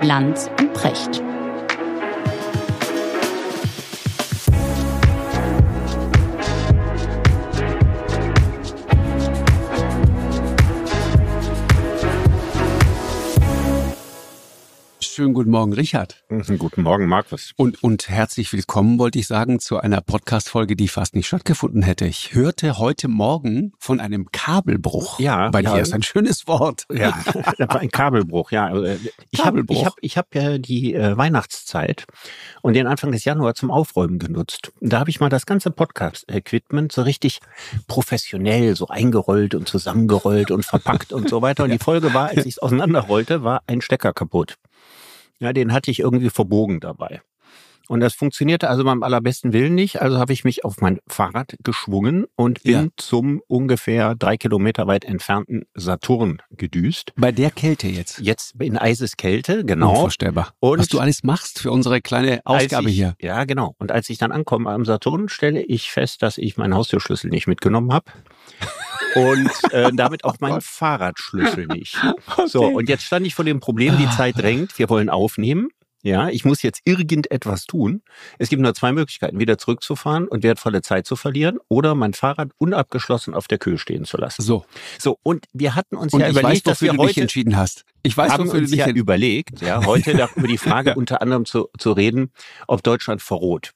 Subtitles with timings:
[0.00, 1.22] Lanz und Precht.
[15.18, 16.22] Schönen guten Morgen, Richard.
[16.28, 17.50] Mhm, guten Morgen, Markus.
[17.56, 22.06] Und, und herzlich willkommen, wollte ich sagen, zu einer Podcast-Folge, die fast nicht stattgefunden hätte.
[22.06, 25.18] Ich hörte heute Morgen von einem Kabelbruch.
[25.18, 25.50] Ja.
[25.50, 25.74] Bei ja.
[25.74, 26.84] dir ist ein schönes Wort.
[26.92, 27.18] Ja,
[27.58, 28.66] das war ein Kabelbruch, ja.
[28.66, 28.96] Also, äh,
[29.30, 29.76] Ich habe Kabelbruch.
[29.76, 32.06] ich hab, ich hab ja die äh, Weihnachtszeit
[32.62, 34.70] und den Anfang des Januar zum Aufräumen genutzt.
[34.80, 37.40] Da habe ich mal das ganze Podcast-Equipment so richtig
[37.88, 41.64] professionell so eingerollt und zusammengerollt und verpackt und so weiter.
[41.64, 44.58] Und die Folge war, als ich es auseinanderrollte, war ein Stecker kaputt.
[45.40, 47.20] Ja, den hatte ich irgendwie verbogen dabei.
[47.90, 50.02] Und das funktionierte also beim allerbesten Willen nicht.
[50.02, 52.86] Also habe ich mich auf mein Fahrrad geschwungen und bin Ja.
[52.98, 57.12] zum ungefähr drei Kilometer weit entfernten Saturn gedüst.
[57.16, 58.18] Bei der Kälte jetzt.
[58.20, 59.92] Jetzt in Eiseskälte, genau.
[59.92, 60.52] Unvorstellbar.
[60.60, 63.14] Und- Was du alles machst für unsere kleine Ausgabe ich, hier.
[63.22, 63.74] Ja, genau.
[63.78, 67.46] Und als ich dann ankomme am Saturn, stelle ich fest, dass ich meinen Haustürschlüssel nicht
[67.46, 68.12] mitgenommen habe.
[69.18, 71.96] Und äh, damit auch meinen Fahrradschlüssel nicht.
[72.46, 75.68] So, und jetzt stand ich vor dem Problem, die Zeit drängt, wir wollen aufnehmen.
[76.02, 78.02] Ja, ich muss jetzt irgendetwas tun.
[78.38, 82.50] Es gibt nur zwei Möglichkeiten, wieder zurückzufahren und wertvolle Zeit zu verlieren oder mein Fahrrad
[82.58, 84.42] unabgeschlossen auf der Kühe stehen zu lassen.
[84.42, 84.64] So.
[84.98, 87.20] So, und wir hatten uns Und ja ich überlegt, weiß, dass wir du dich heute
[87.22, 87.84] entschieden hast.
[88.04, 91.20] Ich weiß, haben wofür du uns dich ja überlegt, ja, heute über die Frage unter
[91.20, 92.30] anderem zu, zu reden,
[92.68, 93.72] ob Deutschland verroht.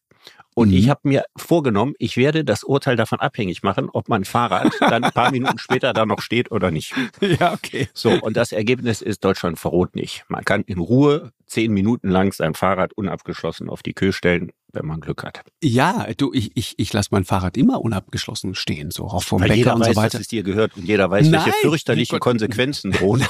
[0.55, 0.75] Und Mhm.
[0.75, 5.05] ich habe mir vorgenommen, ich werde das Urteil davon abhängig machen, ob mein Fahrrad dann
[5.05, 6.94] ein paar Minuten später da noch steht oder nicht.
[7.20, 7.89] Ja, okay.
[7.94, 10.25] So, und das Ergebnis ist, Deutschland verroht nicht.
[10.28, 14.87] Man kann in Ruhe zehn Minuten lang sein Fahrrad unabgeschlossen auf die Kühe stellen, wenn
[14.87, 15.42] man Glück hat.
[15.62, 19.48] Ja, du, ich, ich, ich lasse mein Fahrrad immer unabgeschlossen stehen, so auch vom Weil
[19.48, 20.20] Bäcker jeder und weiß, so dass weiter.
[20.20, 22.20] es dir gehört und jeder weiß, Nein, welche fürchterlichen Gott.
[22.23, 23.25] Konsequenzen drohen.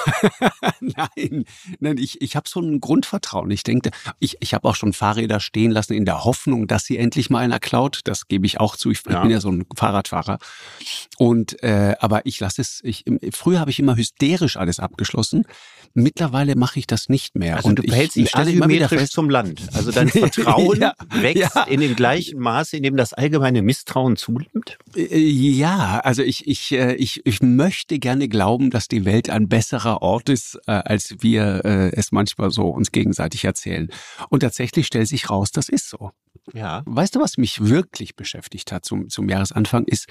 [0.81, 1.45] nein,
[1.81, 3.51] nein, ich, ich habe so ein Grundvertrauen.
[3.51, 6.97] Ich denke, ich, ich habe auch schon Fahrräder stehen lassen in der Hoffnung, dass sie
[6.99, 8.01] endlich mal einer klaut.
[8.05, 8.91] Das gebe ich auch zu.
[8.91, 9.21] Ich, Ja.
[9.23, 10.39] bin ja so ein Fahrradfahrer.
[11.19, 12.81] Und äh, aber ich lasse es.
[12.85, 15.45] Ich, früher habe ich immer hysterisch alles abgeschlossen.
[15.95, 17.57] Mittlerweile mache ich das nicht mehr.
[17.57, 19.63] Also und du behältst dich wieder asymmetrisch zum Land.
[19.75, 21.63] Also dein Vertrauen Ja, wächst ja.
[21.65, 24.79] in dem gleichen Maße, in dem das allgemeine Misstrauen zunimmt.
[24.97, 29.49] Äh, Ja, also ich, ich, äh, ich, ich möchte gerne glauben, dass die Welt ein
[29.49, 31.43] besserer Ort ist, äh, als wir
[31.95, 33.89] es manchmal so uns gegenseitig erzählen.
[34.29, 36.11] Und tatsächlich stellt sich raus, das ist so.
[36.53, 36.83] Ja.
[36.87, 40.09] Weißt du, was mich wirklich beschäftigt hat zum, zum Jahresanfang, ist,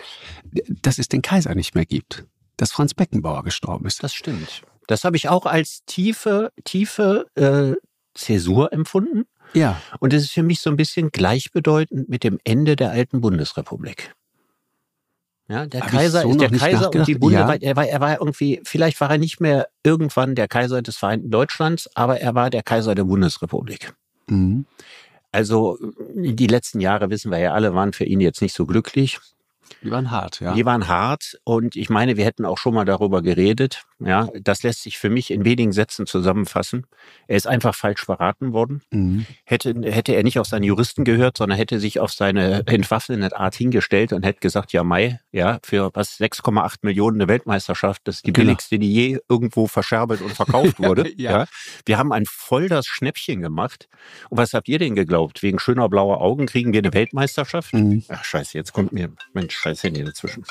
[0.81, 2.25] dass es den Kaiser nicht mehr gibt.
[2.57, 4.03] Dass Franz Beckenbauer gestorben ist.
[4.03, 4.63] Das stimmt.
[4.87, 7.75] Das habe ich auch als tiefe, tiefe äh,
[8.13, 9.25] Zäsur empfunden.
[9.53, 13.21] Ja, Und es ist für mich so ein bisschen gleichbedeutend mit dem Ende der alten
[13.21, 14.13] Bundesrepublik.
[15.47, 17.53] Ja, der Hab Kaiser so ist der Kaiser und die Bunde, Ja.
[17.53, 21.29] er war, er war irgendwie, vielleicht war er nicht mehr irgendwann der Kaiser des Vereinten
[21.29, 23.93] Deutschlands, aber er war der Kaiser der Bundesrepublik.
[24.27, 24.65] mhm.
[25.33, 25.77] Also
[26.13, 29.17] die letzten Jahre, wissen wir ja alle, waren für ihn jetzt nicht so glücklich.
[29.83, 30.53] Die waren hart, ja.
[30.53, 33.83] Die waren hart und ich meine, wir hätten auch schon mal darüber geredet.
[34.03, 36.87] Ja, das lässt sich für mich in wenigen Sätzen zusammenfassen.
[37.27, 38.81] Er ist einfach falsch beraten worden.
[38.89, 39.27] Mhm.
[39.43, 43.53] Hätte, hätte er nicht auf seine Juristen gehört, sondern hätte sich auf seine entwaffnete Art
[43.53, 48.25] hingestellt und hätte gesagt, ja Mai, ja, für was 6,8 Millionen eine Weltmeisterschaft, das ist
[48.27, 48.47] die Genau.
[48.47, 51.11] billigste, die je irgendwo verscherbelt und verkauft wurde.
[51.17, 51.45] Ja.
[51.85, 53.87] Wir haben ein voll das Schnäppchen gemacht.
[54.29, 55.43] Und was habt ihr denn geglaubt?
[55.43, 57.73] Wegen schöner blauer Augen kriegen wir eine Weltmeisterschaft?
[57.73, 58.03] Mhm.
[58.09, 60.43] Ach scheiße, jetzt kommt mir Mensch, scheiß Handy dazwischen.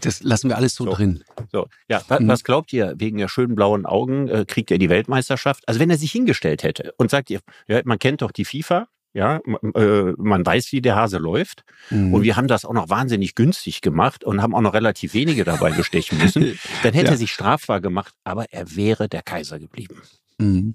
[0.00, 0.92] Das lassen wir alles so, So.
[0.94, 1.22] drin.
[1.52, 2.26] So, ja, Mhm.
[2.28, 5.62] was glaubt ihr, wegen der schönen blauen Augen äh, kriegt er die Weltmeisterschaft?
[5.68, 8.88] Also wenn er sich hingestellt hätte und sagt, ihr, ja, man kennt doch die FIFA,
[9.12, 9.36] ja,
[9.76, 11.62] äh, man weiß, wie der Hase läuft.
[11.90, 12.12] Mhm.
[12.12, 15.44] Und wir haben das auch noch wahnsinnig günstig gemacht und haben auch noch relativ wenige
[15.44, 16.58] dabei bestechen müssen.
[16.82, 17.12] Dann hätte Ja.
[17.12, 20.02] er sich strafbar gemacht, aber er wäre der Kaiser geblieben.
[20.38, 20.74] Mhm.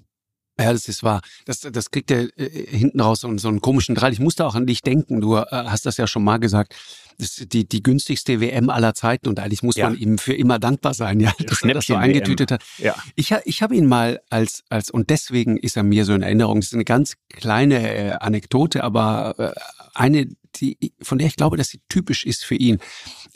[0.59, 1.21] Ja, das ist wahr.
[1.45, 4.11] Das, das kriegt er äh, hinten raus so, so einen komischen Drall.
[4.11, 5.21] Ich musste auch an dich denken.
[5.21, 6.75] Du äh, hast das ja schon mal gesagt.
[7.17, 9.89] Das ist die, die günstigste WM aller Zeiten und eigentlich muss Ja.
[9.89, 12.63] man ihm für immer dankbar sein, ja, dass er das so eingetütet hat.
[12.77, 12.95] Ja.
[13.15, 16.59] Ich, ich habe ihn mal als, als, und deswegen ist er mir so in Erinnerung.
[16.61, 19.51] Das ist eine ganz kleine äh, Anekdote, aber äh,
[19.95, 22.79] eine, die, von der ich glaube, dass sie typisch ist für ihn.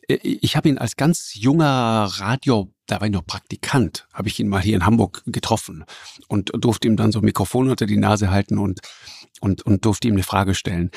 [0.08, 4.40] Äh, Ich habe ihn als ganz junger Radio, da war ich noch Praktikant, habe ich
[4.40, 5.86] ihn mal hier in Hamburg getroffen
[6.28, 8.82] und durfte ihm dann so ein Mikrofon unter die Nase halten und,
[9.40, 10.92] und, und durfte ihm eine Frage stellen.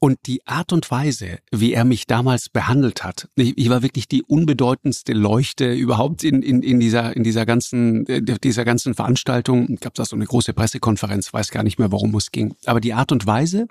[0.00, 4.06] Und die Art und Weise, wie er mich damals behandelt hat, ich, ich war wirklich
[4.06, 9.76] die unbedeutendste Leuchte überhaupt in, in, in dieser, in dieser ganzen, äh, dieser ganzen Veranstaltung.
[9.80, 12.54] Gab da so eine große Pressekonferenz, weiß gar nicht mehr, worum es ging.
[12.64, 13.66] Aber die Art und Weise,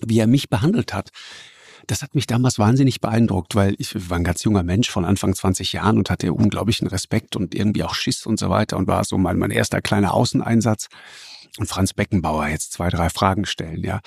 [0.00, 1.10] wie er mich behandelt hat,
[1.90, 5.34] das hat mich damals wahnsinnig beeindruckt, weil ich war ein ganz junger Mensch von Anfang
[5.34, 9.04] 20 Jahren und hatte unglaublichen Respekt und irgendwie auch Schiss und so weiter und war
[9.04, 10.88] so mein, mein erster kleiner Außeneinsatz.
[11.58, 14.00] Und Franz Beckenbauer jetzt zwei, drei Fragen stellen, ja.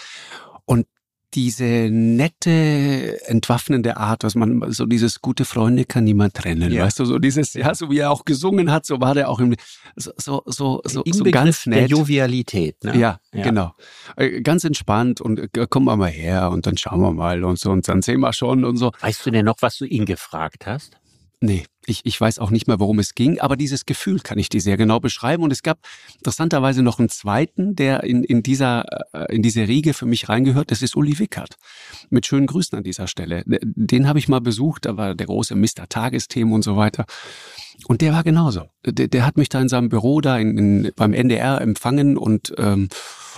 [0.64, 0.88] Und
[1.36, 6.86] diese nette, entwaffnende Art, was man, so dieses gute Freunde kann niemand trennen, ja.
[6.86, 9.40] weißt du, so dieses, ja, so wie er auch gesungen hat, so war der auch
[9.40, 9.56] im,
[9.96, 11.80] so, so, so, so, so ganz nett.
[11.80, 12.98] Der Jovialität, ne?
[12.98, 13.74] Ja, ja, genau.
[14.16, 17.60] Äh, ganz entspannt und äh, kommen wir mal her und dann schauen wir mal und
[17.60, 18.92] so und dann sehen wir schon und so.
[19.00, 20.98] Weißt du denn noch, was du ihn gefragt hast?
[21.46, 24.48] Nee, ich, ich weiß auch nicht mehr, worum es ging, aber dieses Gefühl kann ich
[24.48, 25.44] dir sehr genau beschreiben.
[25.44, 25.78] Und es gab
[26.16, 30.72] interessanterweise noch einen zweiten, der in, in, dieser, äh, in diese Riege für mich reingehört.
[30.72, 31.58] Das ist Uli Wickert.
[32.10, 33.44] Mit schönen Grüßen an dieser Stelle.
[33.46, 35.90] Den habe ich mal besucht, da war der große Mr.
[35.90, 37.04] Tagesthemen und so weiter.
[37.88, 38.70] Und der war genauso.
[38.86, 42.54] Der, der hat mich da in seinem Büro da in, in, beim NDR empfangen und
[42.58, 42.88] ähm,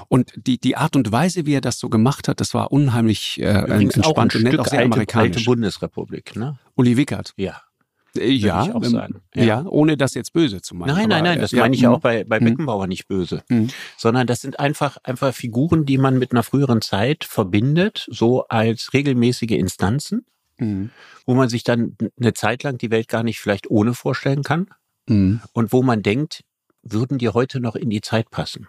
[0.10, 3.40] und die, die Art und Weise, wie er das so gemacht hat, das war unheimlich
[3.42, 5.38] äh, entspannt auch ein und nett, auch sehr alte, amerikanisch.
[5.38, 6.60] Alte Bundesrepublik, ne?
[6.76, 7.34] Uli Wickert.
[7.38, 7.62] Ja.
[8.18, 9.66] Äh, ja, ähm, ja, ja.
[9.66, 10.96] ohne das jetzt böse zu meinen.
[10.96, 12.46] Nein, nein, nein, das ja, meine ich ja auch bei, bei mhm.
[12.46, 13.44] Beckenbauer nicht böse.
[13.50, 13.70] Mhm.
[13.98, 18.94] Sondern das sind einfach, einfach Figuren, die man mit einer früheren Zeit verbindet, so als
[18.94, 20.26] regelmäßige Instanzen,
[20.58, 20.92] mhm.
[21.26, 24.68] wo man sich dann eine Zeit lang die Welt gar nicht vielleicht ohne vorstellen kann.
[25.08, 25.42] Mhm.
[25.54, 26.44] Und wo man denkt,
[26.82, 28.68] würden die heute noch in die Zeit passen?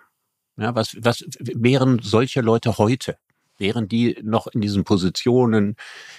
[0.58, 3.18] Ja, was, was wären solche Leute heute?
[3.58, 5.76] Wären die noch in diesen Positionen,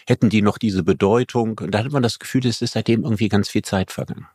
[0.08, 1.60] hätten die noch diese Bedeutung?
[1.60, 4.28] Und da hat man das Gefühl, es ist seitdem irgendwie ganz viel Zeit vergangen.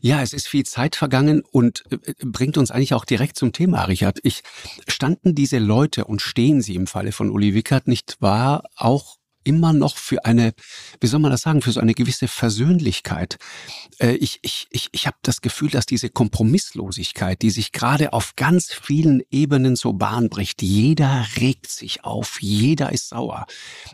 [0.00, 3.84] Ja, es ist viel Zeit vergangen und äh, bringt uns eigentlich auch direkt zum Thema,
[3.84, 4.18] Richard.
[4.22, 4.42] Ich
[4.86, 9.15] standen diese Leute und stehen sie im Falle von Uli Wickert nicht wahr auch
[9.46, 10.52] immer noch für eine,
[11.00, 13.38] wie soll man das sagen, für so eine gewisse Versöhnlichkeit.
[13.98, 18.34] Äh, ich ich, ich, ich habe das Gefühl, dass diese Kompromisslosigkeit, die sich gerade auf
[18.36, 23.46] ganz vielen Ebenen so Bahn bricht, jeder regt sich auf, jeder ist sauer.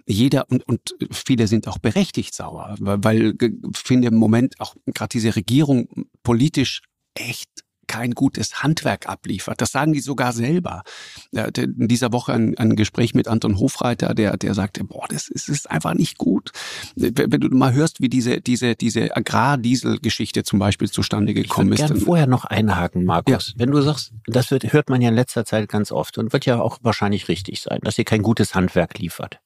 [0.06, 3.34] Jeder und, und viele sind auch berechtigt sauer, weil, weil
[3.74, 5.88] finde im Moment auch gerade diese Regierung
[6.22, 6.82] politisch
[7.14, 7.48] echt
[7.92, 9.60] kein gutes Handwerk abliefert.
[9.60, 10.82] Das sagen die sogar selber.
[11.30, 15.50] In dieser Woche ein, ein Gespräch mit Anton Hofreiter, der, der sagte, boah, das ist,
[15.50, 16.52] ist einfach nicht gut.
[16.96, 21.84] Wenn du mal hörst, wie diese, diese, diese Agrardiesel-Geschichte zum Beispiel zustande gekommen ich ist.
[21.84, 23.48] Ich würde vorher noch einhaken, Markus.
[23.48, 23.54] Ja.
[23.58, 26.46] Wenn du sagst, das wird, hört man ja in letzter Zeit ganz oft und wird
[26.46, 29.38] ja auch wahrscheinlich richtig sein, dass ihr kein gutes Handwerk liefert.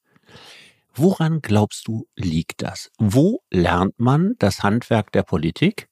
[0.95, 2.93] Woran glaubst du, liegt das?
[2.97, 5.89] Wo lernt man das Handwerk der Politik?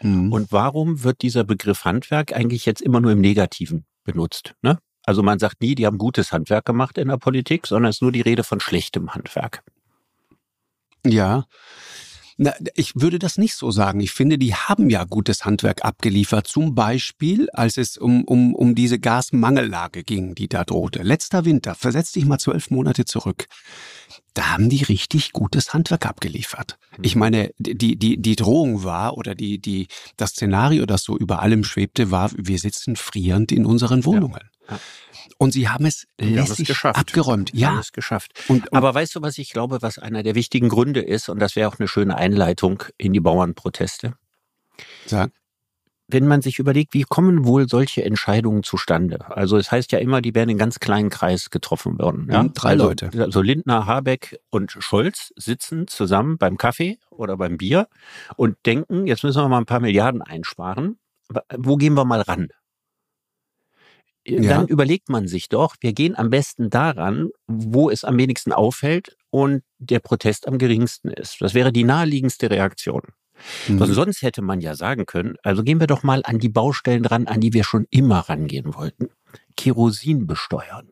[0.00, 0.32] Mhm.
[0.32, 4.54] Und warum wird dieser Begriff Handwerk eigentlich jetzt immer nur im Negativen benutzt?
[4.62, 4.78] Ne?
[5.04, 8.02] Also man sagt nie, die haben gutes Handwerk gemacht in der Politik, sondern es ist
[8.02, 9.62] nur die Rede von schlechtem Handwerk.
[11.06, 11.44] Ja.
[12.36, 14.00] Na, ich würde das nicht so sagen.
[14.00, 16.46] Ich finde, die haben ja gutes Handwerk abgeliefert.
[16.46, 21.02] Zum Beispiel, als es um, um, um diese Gasmangellage ging, die da drohte.
[21.02, 23.46] Letzter Winter, versetz dich mal zwölf Monate zurück
[24.34, 26.76] da haben die richtig gutes Handwerk abgeliefert.
[27.00, 27.20] Ich mhm.
[27.20, 31.62] meine, die, die, die Drohung war oder die, die, das Szenario, das so über allem
[31.62, 34.40] schwebte, war, wir sitzen frierend in unseren Wohnungen.
[34.42, 34.53] Ja.
[35.38, 36.98] Und sie haben es lässig geschafft.
[36.98, 37.50] abgeräumt.
[37.54, 38.32] Ja, haben es geschafft.
[38.48, 41.38] Und, und, Aber weißt du, was ich glaube, was einer der wichtigen Gründe ist, und
[41.38, 44.14] das wäre auch eine schöne Einleitung in die Bauernproteste?
[45.06, 45.30] Sag
[46.06, 49.24] wenn man sich überlegt, wie kommen wohl solche Entscheidungen zustande?
[49.30, 52.28] Also es heißt ja immer, die werden in ganz kleinen Kreis getroffen werden.
[52.30, 52.44] Ja?
[52.52, 53.10] Drei also, Leute.
[53.18, 57.88] Also Lindner, Habeck und Scholz sitzen zusammen beim Kaffee oder beim Bier
[58.36, 60.98] und denken, jetzt müssen wir mal ein paar Milliarden einsparen.
[61.56, 62.48] Wo gehen wir mal ran?
[64.26, 64.62] Dann ja.
[64.64, 69.62] überlegt man sich doch, wir gehen am besten daran, wo es am wenigsten auffällt und
[69.78, 71.40] der Protest am geringsten ist.
[71.40, 73.02] Das wäre die naheliegendste Reaktion.
[73.68, 73.82] Mhm.
[73.82, 77.04] Also sonst hätte man ja sagen können, also gehen wir doch mal an die Baustellen
[77.04, 79.08] ran, an die wir schon immer rangehen wollten.
[79.56, 80.90] Kerosin besteuern.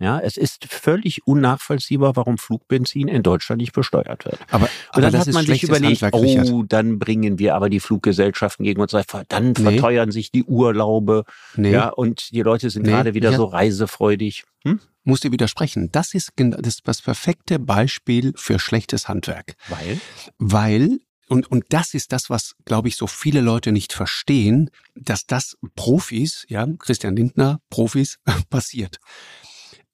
[0.00, 4.38] Ja, es ist völlig unnachvollziehbar, warum Flugbenzin in Deutschland nicht besteuert wird.
[4.50, 8.64] Aber, aber und dann hat man sich überlegt, oh, dann bringen wir aber die Fluggesellschaften
[8.64, 8.90] gegen uns,
[9.28, 9.54] dann nee.
[9.54, 11.24] verteuern sich die Urlaube,
[11.56, 11.72] nee.
[11.72, 12.90] ja, und die Leute sind nee.
[12.90, 13.36] gerade wieder ja.
[13.36, 14.44] so reisefreudig.
[14.64, 14.80] Hm?
[15.04, 15.90] Muss dir widersprechen.
[15.92, 19.54] Das ist, das das perfekte Beispiel für schlechtes Handwerk.
[19.68, 20.00] Weil?
[20.38, 20.98] Weil
[21.28, 25.56] und, und das ist das, was, glaube ich, so viele Leute nicht verstehen, dass das
[25.74, 28.18] Profis, ja, Christian Lindner, Profis,
[28.50, 28.98] passiert.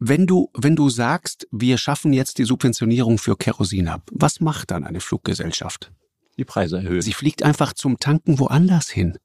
[0.02, 4.70] Wenn du, wenn du sagst, wir schaffen jetzt die Subventionierung für Kerosin ab, was macht
[4.70, 5.92] dann eine Fluggesellschaft?
[6.38, 7.02] Die Preise erhöhen.
[7.02, 9.18] Sie fliegt einfach zum Tanken woanders hin.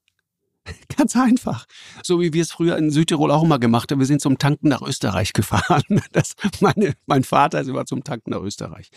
[0.96, 1.66] Ganz einfach.
[2.02, 3.98] So wie wir es früher in Südtirol auch immer gemacht haben.
[3.98, 5.82] Wir sind zum Tanken nach Österreich gefahren.
[6.12, 8.90] Das, meine, mein Vater ist immer zum Tanken nach Österreich.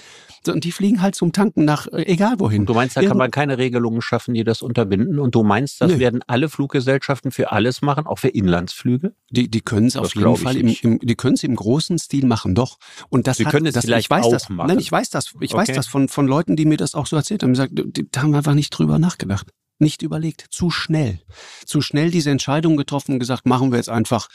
[0.45, 2.65] So, und die fliegen halt zum Tanken nach, äh, egal wohin.
[2.65, 5.19] Du meinst, da kann man keine Regelungen schaffen, die das unterbinden?
[5.19, 5.99] Und du meinst, das Nö.
[5.99, 9.13] werden alle Fluggesellschaften für alles machen, auch für Inlandsflüge?
[9.31, 12.25] Die, die können es auf jeden Fall im, im, die können es im großen Stil
[12.25, 12.77] machen, doch.
[13.09, 14.67] Und das Sie hat, können es das, vielleicht ich weiß auch das, machen.
[14.67, 15.33] Nein, ich weiß das.
[15.41, 15.61] Ich okay.
[15.61, 17.53] weiß das von, von Leuten, die mir das auch so erzählt haben.
[17.53, 19.47] Die sagen, die, die haben einfach nicht drüber nachgedacht
[19.79, 21.19] nicht überlegt, zu schnell.
[21.65, 24.27] Zu schnell diese Entscheidung getroffen und gesagt, machen wir jetzt einfach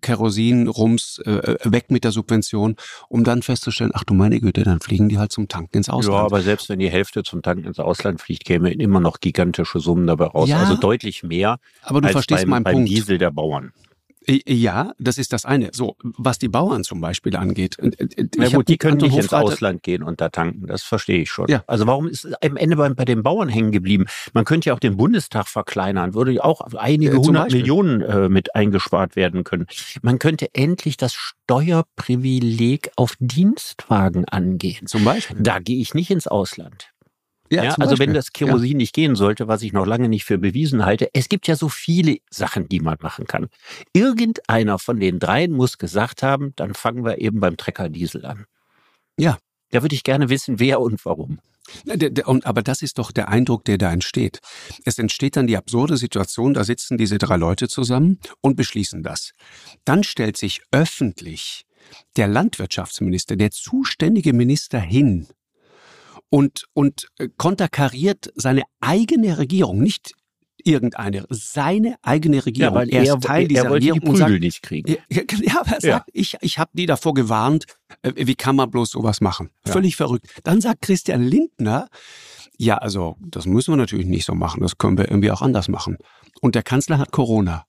[0.00, 2.76] Kerosin, Rums, äh, äh, weg mit der Subvention,
[3.08, 6.18] um dann festzustellen, ach du meine Güte, dann fliegen die halt zum Tanken ins Ausland.
[6.18, 9.80] Ja, aber selbst wenn die Hälfte zum Tanken ins Ausland fliegt, käme immer noch gigantische
[9.80, 10.48] Summen dabei raus.
[10.48, 12.90] Ja, also deutlich mehr aber du als verstehst beim, meinen beim Punkt.
[12.90, 13.72] Diesel der Bauern.
[14.26, 15.70] Ja, das ist das eine.
[15.72, 17.76] So, was die Bauern zum Beispiel angeht.
[18.36, 21.48] Na gut, die können nicht ins Ausland gehen und da tanken, das verstehe ich schon.
[21.48, 21.64] Ja.
[21.66, 24.04] Also warum ist am Ende bei, bei den Bauern hängen geblieben?
[24.34, 29.16] Man könnte ja auch den Bundestag verkleinern, würde auch einige hundert Millionen äh, mit eingespart
[29.16, 29.66] werden können.
[30.02, 34.86] Man könnte endlich das Steuerprivileg auf Dienstwagen angehen.
[34.86, 35.38] Zum Beispiel.
[35.40, 36.90] Da gehe ich nicht ins Ausland.
[37.50, 38.76] Ja, ja also wenn das Kerosin ja.
[38.76, 41.68] nicht gehen sollte, was ich noch lange nicht für bewiesen halte, es gibt ja so
[41.68, 43.48] viele Sachen, die man machen kann.
[43.92, 48.46] Irgendeiner von den dreien muss gesagt haben, dann fangen wir eben beim Treckerdiesel an.
[49.18, 49.38] Ja.
[49.72, 51.38] Da würde ich gerne wissen, wer und warum.
[52.44, 54.40] Aber das ist doch der Eindruck, der da entsteht.
[54.84, 59.32] Es entsteht dann die absurde Situation, da sitzen diese drei Leute zusammen und beschließen das.
[59.84, 61.66] Dann stellt sich öffentlich
[62.16, 65.28] der Landwirtschaftsminister, der zuständige Minister hin
[66.30, 70.12] und, und äh, konterkariert seine eigene Regierung, nicht
[70.64, 72.74] irgendeine, seine eigene Regierung.
[72.74, 74.62] Ja, weil er, er ist Teil er, dieser er wollte Regierung die Prügel sagt, nicht
[74.62, 74.96] kriegen.
[75.10, 76.04] Ja, ja aber er sagt, ja.
[76.12, 77.64] ich, ich habe die davor gewarnt,
[78.02, 79.50] äh, wie kann man bloß sowas machen?
[79.66, 79.72] Ja.
[79.72, 80.28] Völlig verrückt.
[80.44, 81.88] Dann sagt Christian Lindner,
[82.56, 85.68] ja, also das müssen wir natürlich nicht so machen, das können wir irgendwie auch anders
[85.68, 85.96] machen.
[86.40, 87.64] Und der Kanzler hat Corona.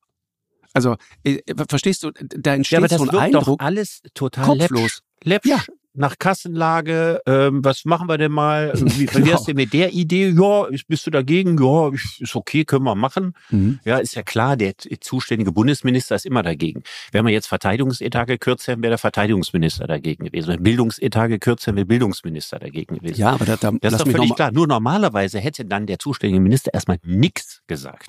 [0.73, 3.45] Also, äh, verstehst du, da entsteht ja, aber das so ein Eindruck.
[3.45, 5.01] Doch alles total kopflos.
[5.23, 5.47] Läppsch.
[5.47, 5.61] Ja
[5.93, 8.71] nach Kassenlage, ähm, was machen wir denn mal?
[8.75, 9.25] Wie, genau.
[9.27, 10.29] wär's denn mit der Idee?
[10.29, 11.61] Ja, bist du dagegen?
[11.61, 13.33] Ja, ist okay, können wir machen.
[13.49, 13.79] Mhm.
[13.83, 16.83] Ja, ist ja klar, der zuständige Bundesminister ist immer dagegen.
[17.11, 20.49] Wenn wir jetzt Verteidigungsetat gekürzt hätten, wäre der Verteidigungsminister dagegen gewesen.
[20.49, 23.19] Wenn Bildungsetat gekürzt hätten, wäre Bildungsminister dagegen gewesen.
[23.19, 24.51] Ja, aber da, da, das ist doch völlig klar.
[24.51, 28.07] Nur normalerweise hätte dann der zuständige Minister erstmal nichts gesagt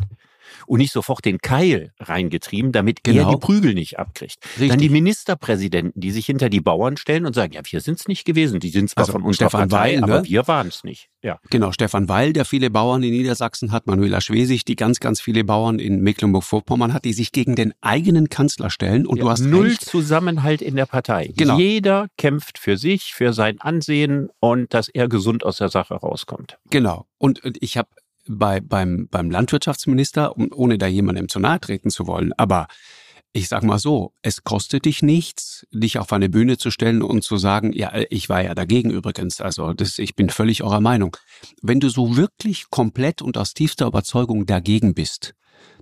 [0.67, 3.29] und nicht sofort den Keil reingetrieben, damit genau.
[3.29, 4.37] er die Prügel nicht abkriegt.
[4.45, 4.69] Richtig.
[4.69, 8.09] Dann die Ministerpräsidenten, die sich hinter die Bauern stellen und sagen, ja, wir sind es
[8.09, 8.61] nicht gewesen.
[8.61, 10.29] Die sind zwar also von unserer Stefan Partei, Weil, aber ne?
[10.29, 11.09] wir waren es nicht.
[11.23, 11.39] Ja.
[11.51, 15.45] Genau, Stefan Weil, der viele Bauern in Niedersachsen hat, Manuela Schwesig, die ganz, ganz viele
[15.45, 19.07] Bauern in Mecklenburg-Vorpommern hat, die sich gegen den eigenen Kanzler stellen.
[19.07, 19.85] Und ja, du hast null recht.
[19.85, 21.33] Zusammenhalt in der Partei.
[21.37, 21.59] Genau.
[21.59, 26.59] Jeder kämpft für sich, für sein Ansehen und dass er gesund aus der Sache rauskommt.
[26.71, 27.07] Genau.
[27.19, 27.89] Und ich habe
[28.29, 32.67] bei, beim, beim Landwirtschaftsminister, ohne da jemandem zu nahe treten zu wollen, aber
[33.35, 37.25] ich sag mal so, es kostet dich nichts, dich auf eine Bühne zu stellen und
[37.25, 41.17] zu sagen, ja, ich war ja dagegen übrigens, also das, ich bin völlig eurer Meinung.
[41.63, 45.35] Wenn du so wirklich komplett und aus tiefster Überzeugung dagegen bist,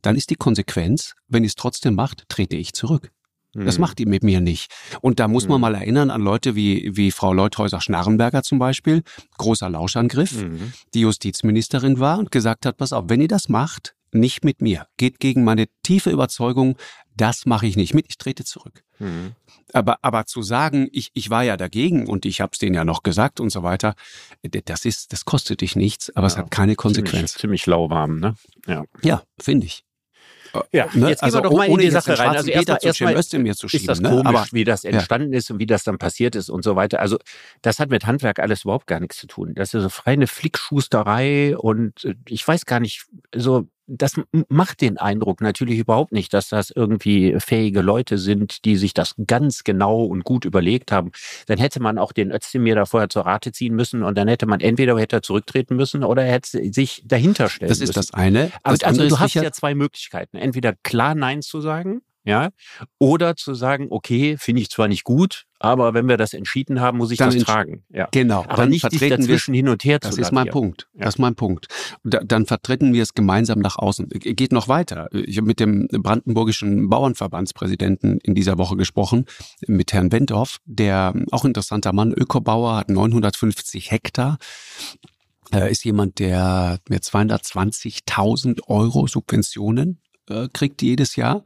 [0.03, 3.11] dann ist die Konsequenz, wenn ihr es trotzdem macht, trete ich zurück.
[3.53, 3.83] Das mhm.
[3.83, 4.71] macht die mit mir nicht.
[5.01, 5.63] Und da muss man mhm.
[5.63, 9.03] mal erinnern an Leute wie, wie Frau Leuthäuser-Schnarrenberger zum Beispiel,
[9.39, 10.73] großer Lauschangriff, mhm.
[10.95, 14.87] die Justizministerin war und gesagt hat, pass auf, wenn ihr das macht, nicht mit mir,
[14.97, 16.77] geht gegen meine tiefe Überzeugung,
[17.17, 18.83] das mache ich nicht mit, ich trete zurück.
[18.99, 19.33] Mhm.
[19.73, 22.85] Aber, aber zu sagen, ich, ich war ja dagegen und ich habe es denen ja
[22.85, 23.95] noch gesagt und so weiter,
[24.43, 27.33] das ist, das kostet dich nichts, aber ja, es hat keine Konsequenz.
[27.33, 28.35] Ziemlich, ziemlich lauwarm, ne?
[28.67, 29.85] Ja, ja finde ich.
[30.73, 31.09] Ja, ne?
[31.09, 32.37] jetzt also, gehen wir doch mal in die Sache rein.
[32.37, 34.11] Also erstmal erst mir zu schieben, ist das ne?
[34.11, 35.39] komisch, Aber, wie das entstanden ja.
[35.39, 37.01] ist und wie das dann passiert ist und so weiter.
[37.01, 37.19] Also
[37.63, 39.55] das hat mit Handwerk alles überhaupt gar nichts zu tun.
[39.55, 44.99] Das ist so freie Flickschusterei und äh, ich weiß gar nicht, so das macht den
[44.99, 50.05] Eindruck natürlich überhaupt nicht, dass das irgendwie fähige Leute sind, die sich das ganz genau
[50.05, 51.11] und gut überlegt haben.
[51.47, 54.47] Dann hätte man auch den Özdemir da vorher zur Rate ziehen müssen und dann hätte
[54.47, 57.81] man entweder hätte er zurücktreten müssen oder er hätte sich dahinter stellen müssen.
[57.81, 58.53] Das ist das eine.
[58.63, 60.37] Das also du hast ja zwei Möglichkeiten.
[60.37, 62.51] Entweder klar Nein zu sagen ja,
[62.99, 66.99] oder zu sagen, okay, finde ich zwar nicht gut, aber wenn wir das entschieden haben,
[66.99, 67.85] muss ich dann das tragen.
[67.91, 68.09] Ja.
[68.13, 68.45] Genau.
[68.45, 70.89] Aber dann nicht vertreten dazwischen wir, hin und her Das ist mein Punkt.
[70.95, 71.05] Ja.
[71.05, 71.67] Das ist mein Punkt.
[72.03, 74.09] Da, dann vertreten wir es gemeinsam nach außen.
[74.09, 75.09] Geht noch weiter.
[75.13, 79.27] Ich habe mit dem brandenburgischen Bauernverbandspräsidenten in dieser Woche gesprochen,
[79.67, 84.39] mit Herrn Wendorf, der auch interessanter Mann, Ökobauer, hat 950 Hektar
[85.53, 91.45] äh, ist jemand, der mir 220.000 Euro Subventionen äh, kriegt jedes Jahr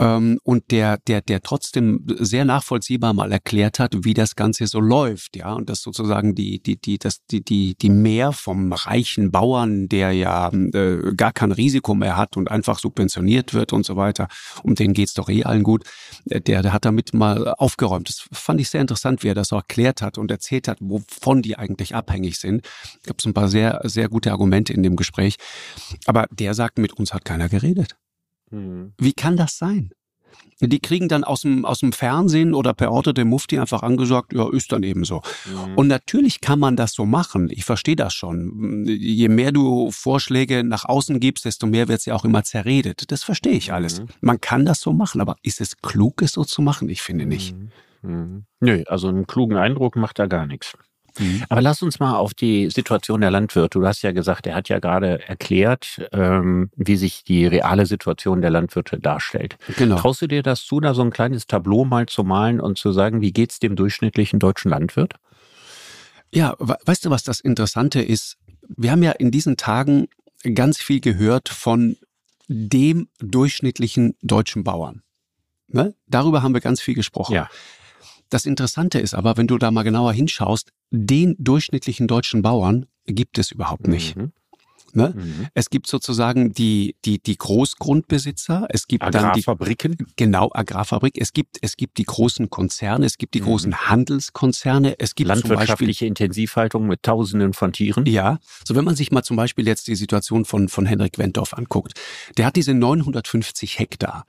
[0.00, 4.80] ähm, und der, der, der trotzdem sehr nachvollziehbar mal erklärt hat, wie das Ganze so
[4.80, 9.30] läuft, ja, und das sozusagen die, die, die, das, die, die, die Mehr vom reichen
[9.30, 13.96] Bauern, der ja äh, gar kein Risiko mehr hat und einfach subventioniert wird und so
[13.96, 14.28] weiter,
[14.62, 15.84] um den geht's doch eh allen gut,
[16.24, 18.08] der, der hat damit mal aufgeräumt.
[18.08, 21.42] Das fand ich sehr interessant, wie er das auch erklärt hat und erzählt hat, wovon
[21.42, 22.66] die eigentlich abhängig sind.
[23.00, 25.36] Es gab so ein paar sehr, sehr gute Argumente in dem Gespräch.
[26.06, 27.99] Aber der sagt, mit uns hat keiner geredet.
[28.50, 28.92] Mhm.
[28.98, 29.90] Wie kann das sein?
[30.60, 34.34] Die kriegen dann aus dem, aus dem Fernsehen oder per Orte der Mufti einfach angesagt,
[34.34, 35.22] ja, ist dann eben so.
[35.46, 35.74] Mhm.
[35.76, 37.48] Und natürlich kann man das so machen.
[37.50, 38.84] Ich verstehe das schon.
[38.86, 43.10] Je mehr du Vorschläge nach außen gibst, desto mehr wird es ja auch immer zerredet.
[43.10, 44.00] Das verstehe ich alles.
[44.00, 44.06] Mhm.
[44.20, 46.88] Man kann das so machen, aber ist es klug, es so zu machen?
[46.90, 47.56] Ich finde nicht.
[47.56, 47.70] Mhm.
[48.02, 48.44] Mhm.
[48.60, 50.74] Nö, also einen klugen Eindruck macht da gar nichts.
[51.20, 51.44] Mhm.
[51.48, 53.78] Aber lass uns mal auf die Situation der Landwirte.
[53.78, 58.40] Du hast ja gesagt, er hat ja gerade erklärt, ähm, wie sich die reale Situation
[58.40, 59.56] der Landwirte darstellt.
[59.76, 59.96] Genau.
[59.96, 62.92] Traust du dir das zu, da so ein kleines Tableau mal zu malen und zu
[62.92, 65.14] sagen, wie geht's dem durchschnittlichen deutschen Landwirt?
[66.32, 68.36] Ja, weißt du, was das Interessante ist?
[68.76, 70.08] Wir haben ja in diesen Tagen
[70.54, 71.96] ganz viel gehört von
[72.48, 75.02] dem durchschnittlichen deutschen Bauern.
[75.68, 75.94] Ne?
[76.06, 77.34] Darüber haben wir ganz viel gesprochen.
[77.34, 77.48] Ja.
[78.30, 83.38] Das Interessante ist aber, wenn du da mal genauer hinschaust, den durchschnittlichen deutschen Bauern gibt
[83.38, 84.16] es überhaupt nicht.
[84.16, 84.32] Mhm.
[84.92, 85.14] Ne?
[85.16, 85.46] Mhm.
[85.54, 89.96] Es gibt sozusagen die, die, die Großgrundbesitzer, es gibt Agrarfabriken.
[89.96, 93.44] dann die, genau, Agrarfabrik, es gibt, es gibt die großen Konzerne, es gibt die mhm.
[93.44, 98.04] großen Handelskonzerne, es gibt landwirtschaftliche Beispiel, Intensivhaltung mit Tausenden von Tieren.
[98.06, 101.54] Ja, so wenn man sich mal zum Beispiel jetzt die Situation von, von Henrik Wentorf
[101.54, 101.92] anguckt,
[102.36, 104.24] der hat diese 950 Hektar.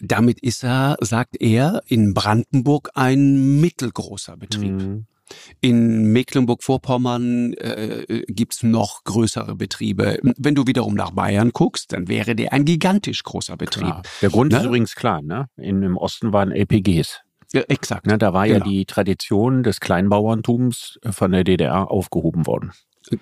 [0.00, 4.72] Damit ist er, sagt er, in Brandenburg ein mittelgroßer Betrieb.
[4.72, 5.06] Mhm.
[5.60, 10.18] In Mecklenburg-Vorpommern äh, gibt's noch größere Betriebe.
[10.22, 13.84] Wenn du wiederum nach Bayern guckst, dann wäre der ein gigantisch großer Betrieb.
[13.84, 14.02] Klar.
[14.22, 14.58] Der Grund ne?
[14.58, 15.46] ist übrigens klar, ne?
[15.56, 17.20] In, Im Osten waren LPGs.
[17.52, 18.06] Ja, exakt.
[18.06, 18.58] Ne, da war genau.
[18.58, 22.72] ja die Tradition des Kleinbauerntums von der DDR aufgehoben worden.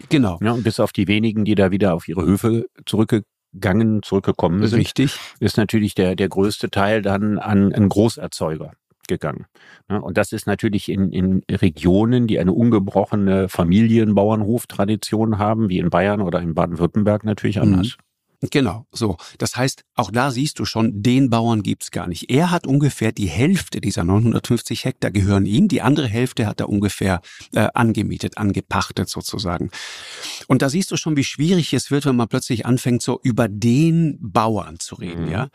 [0.08, 0.38] Genau.
[0.42, 4.66] Ja, und bis auf die wenigen, die da wieder auf ihre Höfe zurückgekommen gegangen, zurückgekommen
[4.66, 5.18] sind, Richtig.
[5.40, 8.72] ist natürlich der, der größte Teil dann an einen Großerzeuger
[9.08, 9.46] gegangen.
[9.88, 16.20] Und das ist natürlich in, in Regionen, die eine ungebrochene Familienbauernhoftradition haben, wie in Bayern
[16.20, 17.62] oder in Baden-Württemberg natürlich mhm.
[17.62, 17.96] anders.
[18.40, 19.16] Genau, so.
[19.38, 22.30] Das heißt, auch da siehst du schon, den Bauern gibt's gar nicht.
[22.30, 26.68] Er hat ungefähr die Hälfte dieser 950 Hektar gehören ihm, die andere Hälfte hat er
[26.68, 27.20] ungefähr
[27.52, 29.70] äh, angemietet, angepachtet sozusagen.
[30.46, 33.48] Und da siehst du schon, wie schwierig es wird, wenn man plötzlich anfängt, so über
[33.48, 35.24] den Bauern zu reden.
[35.24, 35.30] Mhm.
[35.32, 35.48] Ja,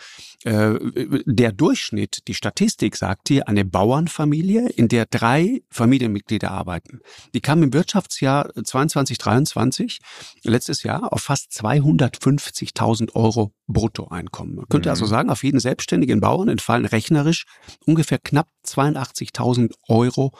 [0.44, 0.78] äh,
[1.26, 7.00] Der Durchschnitt, die Statistik sagt dir, eine Bauernfamilie, in der drei Familienmitglieder arbeiten,
[7.34, 10.00] die kam im Wirtschaftsjahr 22, 23,
[10.44, 14.56] letztes Jahr, auf fast 250 80.000 Euro Bruttoeinkommen.
[14.56, 15.04] Man könnte also mhm.
[15.04, 17.46] also sagen, auf jeden selbstständigen Bauern entfallen rechnerisch
[17.86, 20.32] ungefähr knapp 82.000 Euro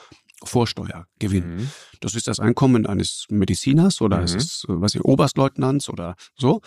[0.42, 1.56] Vorsteuergewinn.
[1.56, 1.70] Mhm.
[2.00, 4.24] Das ist das Einkommen eines Mediziners oder mhm.
[4.24, 6.60] es ist, was ich, Oberstleutnants oder so.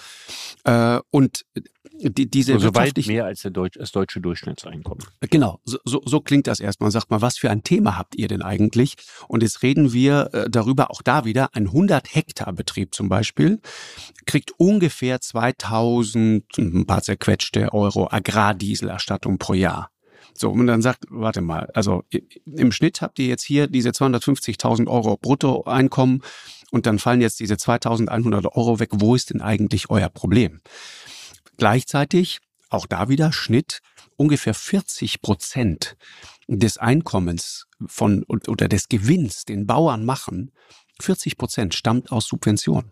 [0.63, 1.45] Äh, und
[1.99, 5.05] die, diese also weit mehr als Deutsch, das deutsche Durchschnittseinkommen.
[5.21, 6.91] Genau, so, so, so klingt das erstmal.
[6.91, 8.95] Sagt mal, was für ein Thema habt ihr denn eigentlich?
[9.27, 13.59] Und jetzt reden wir äh, darüber, auch da wieder, ein 100 Hektar Betrieb zum Beispiel
[14.25, 19.89] kriegt ungefähr 2000, ein paar zerquetschte Euro Agrardieselerstattung pro Jahr.
[20.39, 22.03] So, und dann sagt, warte mal, also
[22.45, 26.21] im Schnitt habt ihr jetzt hier diese 250.000 Euro Bruttoeinkommen
[26.71, 28.89] und dann fallen jetzt diese 2.100 Euro weg.
[28.93, 30.61] Wo ist denn eigentlich euer Problem?
[31.57, 33.79] Gleichzeitig, auch da wieder Schnitt,
[34.15, 35.97] ungefähr 40 Prozent
[36.47, 40.51] des Einkommens von oder des Gewinns, den Bauern machen,
[40.99, 42.91] 40 Prozent stammt aus Subventionen.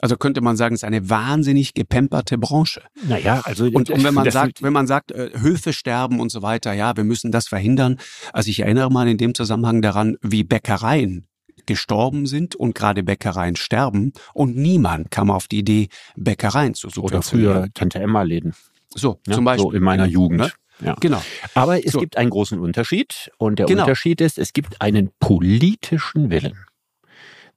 [0.00, 2.82] Also könnte man sagen, es ist eine wahnsinnig gepemperte Branche.
[3.08, 6.42] Naja, also und, und wenn man sagt, wenn man sagt, äh, Höfe sterben und so
[6.42, 7.98] weiter, ja, wir müssen das verhindern.
[8.32, 11.26] Also ich erinnere mal in dem Zusammenhang daran, wie Bäckereien
[11.64, 17.06] gestorben sind und gerade Bäckereien sterben und niemand kam auf die Idee, Bäckereien zu suchen.
[17.06, 18.54] Oder früher Tante Emma Läden.
[18.94, 19.70] So, ja, zum Beispiel.
[19.70, 20.40] So in meiner Jugend.
[20.40, 20.52] Ne?
[20.84, 20.94] Ja.
[21.00, 21.22] Genau.
[21.54, 22.00] Aber es so.
[22.00, 23.82] gibt einen großen Unterschied und der genau.
[23.82, 26.65] Unterschied ist, es gibt einen politischen Willen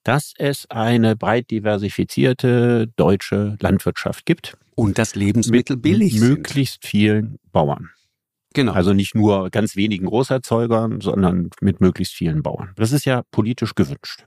[0.04, 4.58] dass es eine breit diversifizierte deutsche Landwirtschaft gibt.
[4.76, 7.90] Und das Lebensmittel billig mit möglichst vielen Bauern.
[8.54, 8.72] Genau.
[8.72, 12.72] Also nicht nur ganz wenigen Großerzeugern, sondern mit möglichst vielen Bauern.
[12.76, 14.26] Das ist ja politisch gewünscht.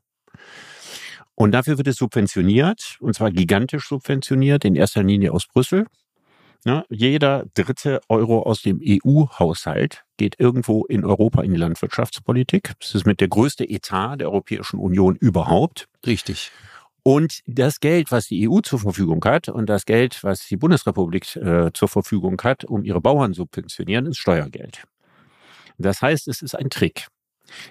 [1.35, 5.87] Und dafür wird es subventioniert, und zwar gigantisch subventioniert, in erster Linie aus Brüssel.
[6.65, 12.73] Ja, jeder dritte Euro aus dem EU-Haushalt geht irgendwo in Europa in die Landwirtschaftspolitik.
[12.79, 15.89] Das ist mit der größte Etat der Europäischen Union überhaupt.
[16.07, 16.53] Richtig.
[17.03, 21.35] Und das Geld, was die EU zur Verfügung hat und das Geld, was die Bundesrepublik
[21.35, 24.85] äh, zur Verfügung hat, um ihre Bauern subventionieren, ist Steuergeld.
[25.79, 27.09] Das heißt, es ist ein Trick.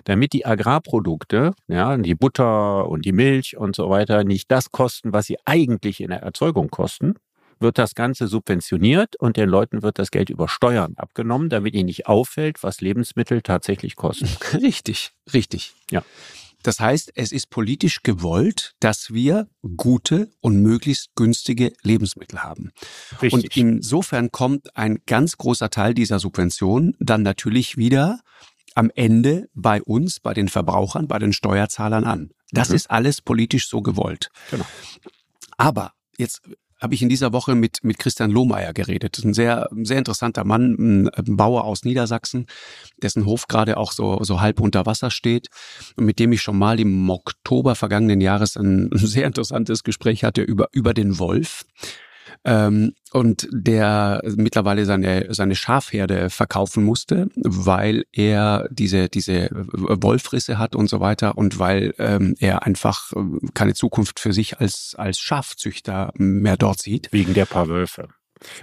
[0.04, 5.14] Damit die Agrarprodukte, ja, die Butter und die Milch und so weiter nicht das kosten,
[5.14, 7.16] was sie eigentlich in der Erzeugung kosten,
[7.62, 11.86] wird das Ganze subventioniert und den Leuten wird das Geld über Steuern abgenommen, damit ihnen
[11.86, 14.28] nicht auffällt, was Lebensmittel tatsächlich kosten.
[14.54, 15.74] Richtig, richtig.
[15.92, 16.04] Ja.
[16.64, 19.48] Das heißt, es ist politisch gewollt, dass wir
[19.78, 22.72] gute und möglichst günstige Lebensmittel haben.
[23.22, 23.34] Richtig.
[23.34, 28.20] Und insofern kommt ein ganz großer Teil dieser Subvention dann natürlich wieder
[28.76, 32.30] am Ende bei uns, bei den Verbrauchern, bei den Steuerzahlern an.
[32.52, 32.76] Das Mhm.
[32.76, 34.30] ist alles politisch so gewollt.
[34.52, 34.66] Genau.
[35.58, 36.42] Aber jetzt
[36.82, 39.20] habe ich in dieser Woche mit, mit Christian Lohmeier geredet.
[39.24, 42.48] Ein sehr, sehr interessanter Mann, ein Bauer aus Niedersachsen,
[43.02, 45.50] dessen Hof gerade auch so, so halb unter Wasser steht
[45.96, 50.42] und mit dem ich schon mal im Oktober vergangenen Jahres ein sehr interessantes Gespräch hatte
[50.42, 51.66] über, über den Wolf.
[52.44, 60.76] Ähm, und der mittlerweile seine, seine Schafherde verkaufen musste, weil er diese, diese Wolfrisse hat
[60.76, 65.20] und so weiter und weil ähm, er einfach äh, keine Zukunft für sich als, als
[65.20, 67.10] Schafzüchter mehr dort sieht.
[67.12, 68.08] Wegen der paar Wölfe.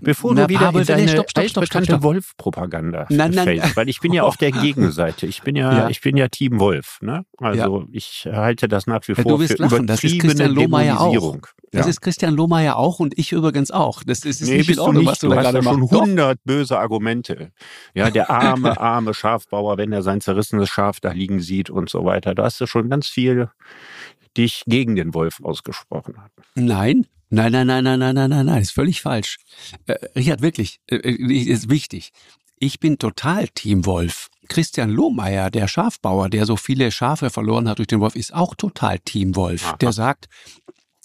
[0.03, 2.03] Bevor Na, du wieder paar in deine stopp, stopp, stopp, stopp, stopp.
[2.03, 3.45] Wolf-Propaganda Nein, nein.
[3.45, 5.27] fällst, weil ich bin ja auf der Gegenseite.
[5.27, 5.89] Ich bin ja, Ja.
[5.89, 6.99] ich bin ja Team Wolf.
[7.01, 7.25] Ne?
[7.39, 10.53] Also ich halte das nach wie Ja, vor du wirst für lachen, das ist Christian
[10.53, 11.37] Lohmeier auch.
[11.71, 11.91] Das Ja.
[11.91, 14.03] ist Christian Lohmeier auch und ich übrigens auch.
[14.03, 15.11] Das, das ist nee, nicht in du Ordnung, nicht.
[15.13, 15.93] was du, Du da hast gerade ja schon machst.
[15.93, 16.01] Doch.
[16.01, 17.53] hundert böse Argumente.
[17.95, 22.05] Ja, der arme, arme Schafbauer, wenn er sein zerrissenes Schaf da liegen sieht und so
[22.05, 22.35] weiter.
[22.35, 23.51] Da hast du schon ganz viel
[24.39, 26.15] dich gegen den Wolf ausgesprochen.
[26.55, 29.39] Nein, nein, nein, nein, nein, nein, nein, nein, nein, ist völlig falsch.
[29.87, 32.13] Äh, Richard, wirklich, äh, äh, ist wichtig.
[32.61, 34.29] Ich bin total Team Wolf.
[34.49, 38.55] Christian Lohmeier, der Schafbauer, der so viele Schafe verloren hat durch den Wolf, ist auch
[38.55, 39.67] total Team Wolf.
[39.67, 39.77] Aha.
[39.77, 40.27] Der sagt,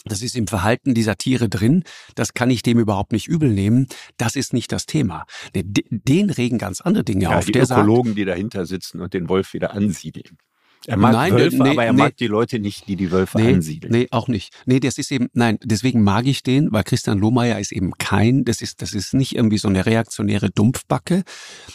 [0.06, 1.84] das ist im Verhalten dieser Tiere drin,
[2.16, 5.26] das kann ich dem überhaupt nicht übel nehmen, das ist nicht das Thema.
[5.54, 7.46] Den regen ganz andere Dinge Ja, auf.
[7.46, 10.38] die Der sagt, Ökologen, die dahinter sitzen und den Wolf wieder ansiedeln.
[10.86, 12.02] Er mag Nein, Wölfe, nee, aber er nee.
[12.04, 13.92] mag die Leute nicht, die die Wölfe Nee, ansiedeln.
[13.94, 14.54] nee, auch nicht.
[14.66, 18.44] Nee, das ist eben, nein, deswegen mag ich den, weil Christian Lohmeier ist eben kein,
[18.44, 21.24] das ist, das ist nicht irgendwie so eine reaktionäre Dumpfbacke,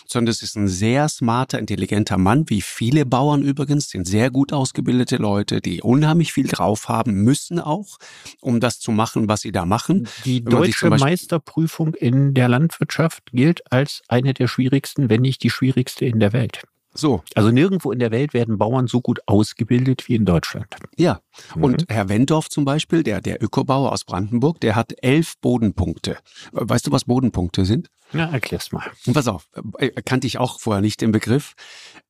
[0.07, 4.53] sondern das ist ein sehr smarter, intelligenter Mann, wie viele Bauern übrigens, sind sehr gut
[4.53, 7.99] ausgebildete Leute, die unheimlich viel drauf haben, müssen auch,
[8.41, 10.07] um das zu machen, was sie da machen.
[10.27, 15.43] Die Wenn deutsche Beispiel- Meisterprüfung in der Landwirtschaft gilt als eine der schwierigsten, wenn nicht
[15.43, 16.65] die schwierigste in der Welt.
[16.95, 20.75] So, Also nirgendwo in der Welt werden Bauern so gut ausgebildet wie in Deutschland.
[20.97, 21.21] ja.
[21.55, 21.65] Mhm.
[21.65, 26.17] Und Herr Wendorf zum Beispiel, der, der Ökobauer aus Brandenburg, der hat elf Bodenpunkte.
[26.53, 27.89] Weißt du, was Bodenpunkte sind?
[28.13, 28.91] Ja, erklär's mal.
[29.07, 29.49] Und pass auf,
[29.79, 31.53] äh, kannte ich auch vorher nicht den Begriff.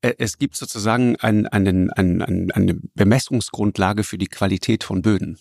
[0.00, 5.38] Äh, Es gibt sozusagen ein, einen, einen, einen, eine Bemessungsgrundlage für die Qualität von Böden.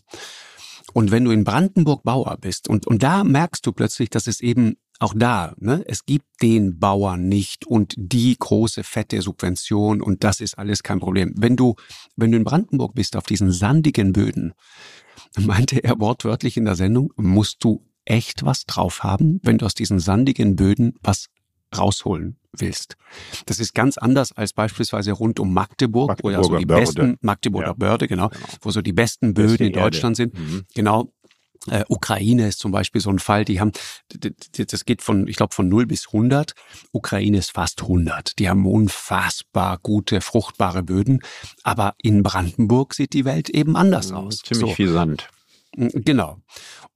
[0.93, 4.39] Und wenn du in Brandenburg Bauer bist, und, und da merkst du plötzlich, dass es
[4.39, 10.23] eben auch da, ne, es gibt den Bauern nicht und die große fette Subvention und
[10.23, 11.33] das ist alles kein Problem.
[11.37, 11.75] Wenn du,
[12.15, 14.53] wenn du in Brandenburg bist auf diesen sandigen Böden,
[15.37, 19.73] meinte er wortwörtlich in der Sendung, musst du echt was drauf haben, wenn du aus
[19.75, 21.27] diesen sandigen Böden was
[21.77, 22.95] rausholen willst.
[23.45, 26.81] Das ist ganz anders als beispielsweise rund um Magdeburg, wo ja so die Börde.
[26.85, 27.73] besten Magdeburger Ja.
[27.73, 28.45] Börde, genau, Genau.
[28.61, 29.81] wo so die besten Böden Beste in Erde.
[29.81, 30.33] Deutschland sind.
[30.33, 30.63] Mhm.
[30.73, 31.11] Genau.
[31.69, 33.71] Äh, Ukraine ist zum Beispiel so ein Fall, die haben,
[34.57, 36.53] das geht von, ich glaube, von 0 bis 100.
[36.91, 38.37] Ukraine ist fast 100.
[38.39, 41.19] Die haben unfassbar gute, fruchtbare Böden.
[41.63, 44.37] Aber in Brandenburg sieht die Welt eben anders aus.
[44.39, 44.75] Ziemlich So.
[44.75, 45.29] viel Sand.
[45.75, 46.37] Mm, Genau.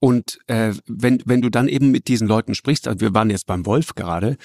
[0.00, 3.46] Und äh, wenn, wenn du dann eben mit diesen Leuten sprichst, also wir waren jetzt
[3.46, 4.36] beim Wolf gerade,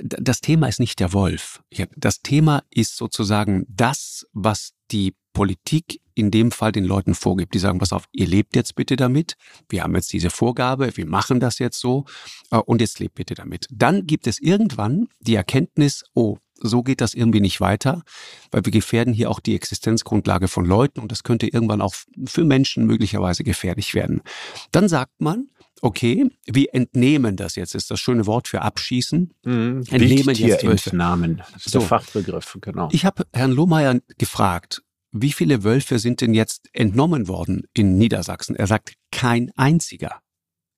[0.00, 1.62] das Thema ist nicht der Wolf.
[1.72, 7.54] Ja, Das Thema ist sozusagen das, was die Politik in dem Fall den Leuten vorgibt.
[7.54, 9.36] Die sagen, pass auf, ihr lebt jetzt bitte damit.
[9.68, 12.04] Wir haben jetzt diese Vorgabe, wir machen das jetzt so
[12.50, 13.66] äh, und jetzt lebt bitte damit.
[13.70, 18.02] Dann gibt es irgendwann die Erkenntnis, oh, so geht das irgendwie nicht weiter,
[18.50, 21.94] weil wir gefährden hier auch die Existenzgrundlage von Leuten und das könnte irgendwann auch
[22.26, 24.22] für Menschen möglicherweise gefährlich werden.
[24.70, 25.48] Dann sagt man,
[25.82, 29.32] okay, wir entnehmen das jetzt, ist das schöne Wort für abschießen.
[29.44, 29.84] Mhm.
[29.90, 30.64] Entnehmen jetzt.
[30.64, 31.42] Entnahmen.
[31.52, 31.80] Das ist So.
[31.80, 32.88] der Fachbegriff, genau.
[32.92, 34.82] Ich habe Herrn Lohmeier gefragt,
[35.14, 38.56] wie viele Wölfe sind denn jetzt entnommen worden in Niedersachsen?
[38.56, 40.20] Er sagt, kein einziger.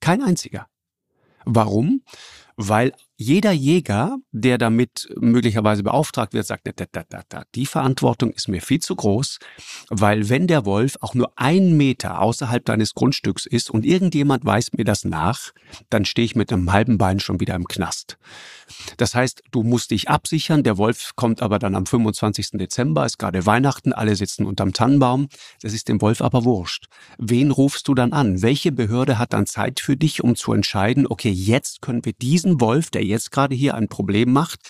[0.01, 0.69] Kein einziger.
[1.45, 2.03] Warum?
[2.57, 8.31] weil jeder Jäger, der damit möglicherweise beauftragt wird, sagt, da, da, da, da, die Verantwortung
[8.31, 9.39] ist mir viel zu groß,
[9.89, 14.77] weil wenn der Wolf auch nur ein Meter außerhalb deines Grundstücks ist und irgendjemand weist
[14.77, 15.53] mir das nach,
[15.89, 18.19] dann stehe ich mit einem halben Bein schon wieder im Knast.
[18.99, 22.51] Das heißt, du musst dich absichern, der Wolf kommt aber dann am 25.
[22.53, 25.29] Dezember, ist gerade Weihnachten, alle sitzen unterm Tannenbaum,
[25.63, 26.87] das ist dem Wolf aber wurscht.
[27.17, 28.43] Wen rufst du dann an?
[28.43, 32.61] Welche Behörde hat dann Zeit für dich, um zu entscheiden, okay, jetzt können wir diesen
[32.61, 34.61] Wolf, der jetzt gerade hier ein Problem macht,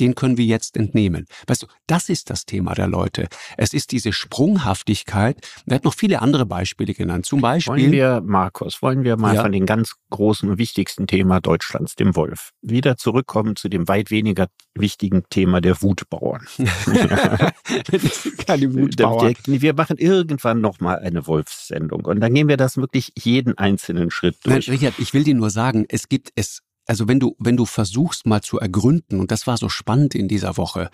[0.00, 1.26] den können wir jetzt entnehmen.
[1.46, 3.28] Weißt du, das ist das Thema der Leute.
[3.56, 5.38] Es ist diese Sprunghaftigkeit.
[5.66, 7.26] Er hat noch viele andere Beispiele genannt.
[7.26, 7.72] Zum Beispiel.
[7.72, 9.42] Wollen wir, Markus, wollen wir mal ja.
[9.42, 14.10] von den ganz großen und wichtigsten Thema Deutschlands, dem Wolf, wieder zurückkommen zu dem weit
[14.10, 16.46] weniger wichtigen Thema der Wutbauern.
[18.46, 19.34] Keine Wutbauern.
[19.46, 24.36] Wir machen irgendwann nochmal eine Wolfssendung und dann gehen wir das wirklich jeden einzelnen Schritt
[24.44, 24.70] durch.
[24.70, 28.26] Richard, ich will dir nur sagen, es gibt es also wenn du, wenn du versuchst
[28.26, 30.90] mal zu ergründen, und das war so spannend in dieser Woche,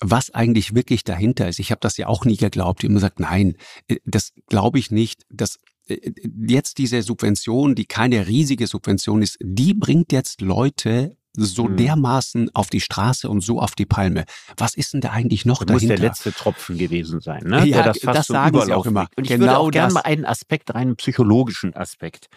[0.00, 1.60] was eigentlich wirklich dahinter ist.
[1.60, 2.82] Ich habe das ja auch nie geglaubt.
[2.82, 3.56] Immer gesagt, nein,
[3.86, 5.22] äh, das glaube ich nicht.
[5.30, 6.10] Das äh,
[6.48, 11.76] jetzt diese Subvention, die keine riesige Subvention ist, die bringt jetzt Leute so hm.
[11.76, 14.24] dermaßen auf die Straße und so auf die Palme.
[14.56, 15.94] Was ist denn da eigentlich noch das dahinter?
[15.94, 17.66] muss der letzte Tropfen gewesen sein, ne?
[17.66, 19.08] Ja, das, das sagen sie auch immer.
[19.16, 22.28] Und ich genau würde auch gerne mal einen Aspekt, einen psychologischen Aspekt.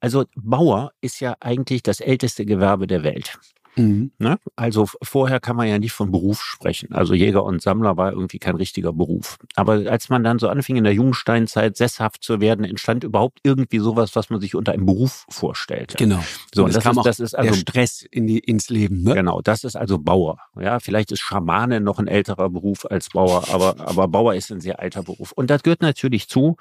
[0.00, 3.38] Also Bauer ist ja eigentlich das älteste Gewerbe der Welt.
[3.76, 4.10] Mhm.
[4.18, 4.38] Ne?
[4.56, 6.92] Also vorher kann man ja nicht von Beruf sprechen.
[6.92, 9.38] Also Jäger und Sammler war irgendwie kein richtiger Beruf.
[9.54, 13.78] Aber als man dann so anfing in der Jungsteinzeit sesshaft zu werden, entstand überhaupt irgendwie
[13.78, 15.94] sowas, was man sich unter einem Beruf vorstellt.
[15.96, 16.22] Genau.
[16.54, 19.02] So, und das, kam ist, das ist also Stress in die, ins Leben.
[19.02, 19.14] Ne?
[19.14, 20.38] Genau, das ist also Bauer.
[20.58, 24.60] Ja, vielleicht ist Schamane noch ein älterer Beruf als Bauer, aber, aber Bauer ist ein
[24.60, 25.32] sehr alter Beruf.
[25.32, 26.56] Und das gehört natürlich zu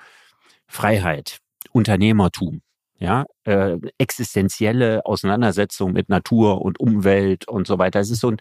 [0.67, 1.39] Freiheit,
[1.71, 2.61] Unternehmertum
[2.99, 7.99] ja, äh, existenzielle Auseinandersetzung mit Natur und Umwelt und so weiter.
[7.99, 8.37] Es ist so ein,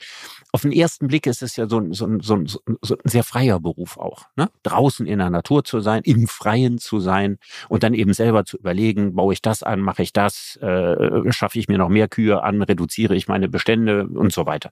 [0.53, 2.99] auf den ersten Blick ist es ja so ein, so ein, so ein, so ein
[3.05, 4.25] sehr freier Beruf auch.
[4.37, 4.49] Ne?
[4.63, 7.39] Draußen in der Natur zu sein, im Freien zu sein
[7.69, 11.59] und dann eben selber zu überlegen, baue ich das an, mache ich das, äh, schaffe
[11.59, 14.71] ich mir noch mehr Kühe an, reduziere ich meine Bestände und so weiter.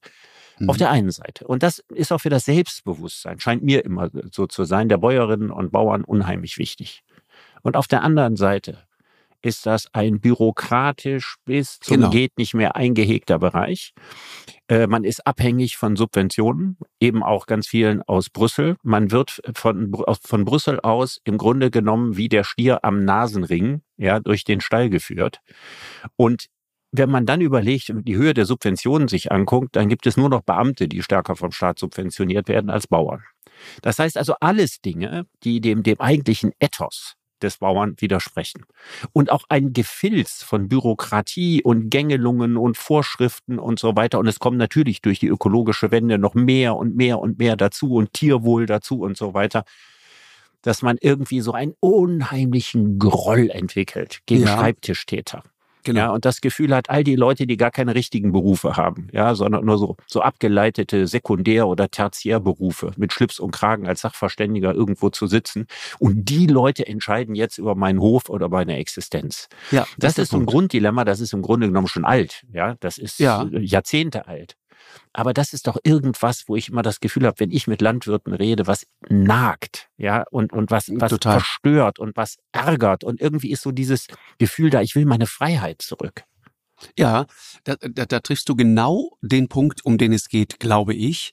[0.58, 0.70] Mhm.
[0.70, 1.46] Auf der einen Seite.
[1.46, 5.50] Und das ist auch für das Selbstbewusstsein, scheint mir immer so zu sein, der Bäuerinnen
[5.50, 7.02] und Bauern unheimlich wichtig.
[7.62, 8.78] Und auf der anderen Seite
[9.44, 12.11] ist das ein bürokratisch bis zum genau.
[12.11, 13.92] geht nicht mehr eingehegter Bereich.
[14.68, 18.76] Äh, man ist abhängig von Subventionen, eben auch ganz vielen aus Brüssel.
[18.83, 24.18] Man wird von, von Brüssel aus im Grunde genommen wie der Stier am Nasenring, ja,
[24.18, 25.40] durch den Stall geführt.
[26.16, 26.46] Und
[26.90, 30.42] wenn man dann überlegt, die Höhe der Subventionen sich anguckt, dann gibt es nur noch
[30.42, 33.24] Beamte, die stärker vom Staat subventioniert werden als Bauern.
[33.83, 38.64] Das heißt also alles Dinge, die dem, dem eigentlichen Ethos des Bauern widersprechen.
[39.12, 44.18] Und auch ein Gefilz von Bürokratie und Gängelungen und Vorschriften und so weiter.
[44.18, 47.94] Und es kommen natürlich durch die ökologische Wende noch mehr und mehr und mehr dazu
[47.94, 49.64] und Tierwohl dazu und so weiter
[50.62, 54.57] dass man irgendwie so einen unheimlichen Groll entwickelt gegen ja.
[54.57, 55.42] Schreibtischtäter.
[55.84, 56.00] Genau.
[56.00, 59.34] Ja, und das Gefühl hat all die Leute, die gar keine richtigen Berufe haben, ja,
[59.34, 65.10] sondern nur so, so abgeleitete Sekundär- oder Tertiärberufe mit Schlips und Kragen als Sachverständiger irgendwo
[65.10, 65.66] zu sitzen.
[65.98, 69.48] Und die Leute entscheiden jetzt über meinen Hof oder meine Existenz.
[69.70, 72.44] Ja, das, das ist ein Grunddilemma, das ist im Grunde genommen schon alt.
[72.52, 73.46] Ja, das ist ja.
[73.52, 74.56] Jahrzehnte alt.
[75.12, 78.35] Aber das ist doch irgendwas, wo ich immer das Gefühl habe, wenn ich mit Landwirten
[78.35, 81.35] rede, was nagt, ja, und, und was, was Total.
[81.35, 83.04] verstört und was ärgert.
[83.04, 84.07] Und irgendwie ist so dieses
[84.38, 86.24] Gefühl da, ich will meine Freiheit zurück.
[86.98, 87.26] Ja,
[87.64, 91.33] da, da, da triffst du genau den Punkt, um den es geht, glaube ich.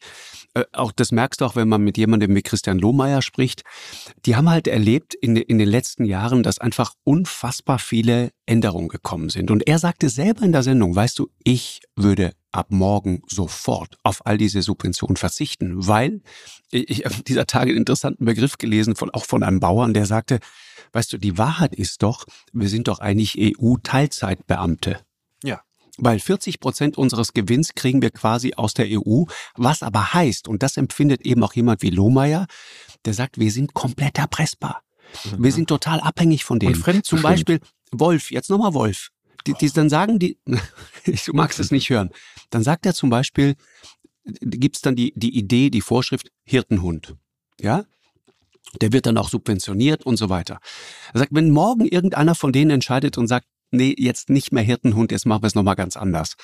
[0.53, 3.63] Äh, auch das merkst du auch, wenn man mit jemandem wie Christian Lohmeier spricht.
[4.25, 9.29] Die haben halt erlebt in, in den letzten Jahren, dass einfach unfassbar viele Änderungen gekommen
[9.29, 9.51] sind.
[9.51, 14.25] Und er sagte selber in der Sendung, weißt du, ich würde ab morgen sofort auf
[14.25, 16.21] all diese Subventionen verzichten, weil
[16.71, 20.39] ich habe dieser Tage einen interessanten Begriff gelesen, von, auch von einem Bauern, der sagte,
[20.93, 24.99] weißt du, die Wahrheit ist doch, wir sind doch eigentlich EU-Teilzeitbeamte.
[25.43, 25.61] Ja.
[25.97, 30.63] Weil 40 Prozent unseres Gewinns kriegen wir quasi aus der EU, was aber heißt, und
[30.63, 32.47] das empfindet eben auch jemand wie Lohmeier,
[33.05, 34.83] der sagt, wir sind komplett erpressbar.
[35.25, 35.43] Mhm.
[35.43, 37.03] Wir sind total abhängig von denen.
[37.03, 37.59] Zum Beispiel
[37.91, 39.09] Wolf, jetzt nochmal Wolf
[39.47, 42.11] die, die dann sagen, die, du magst es nicht hören,
[42.51, 43.55] dann sagt er zum Beispiel,
[44.23, 47.15] gibt's dann die, die Idee, die Vorschrift Hirtenhund.
[47.59, 47.85] Ja?
[48.79, 50.59] Der wird dann auch subventioniert und so weiter.
[51.13, 55.11] Er sagt, wenn morgen irgendeiner von denen entscheidet und sagt, nee, jetzt nicht mehr Hirtenhund,
[55.11, 56.35] jetzt machen wir es nochmal ganz anders,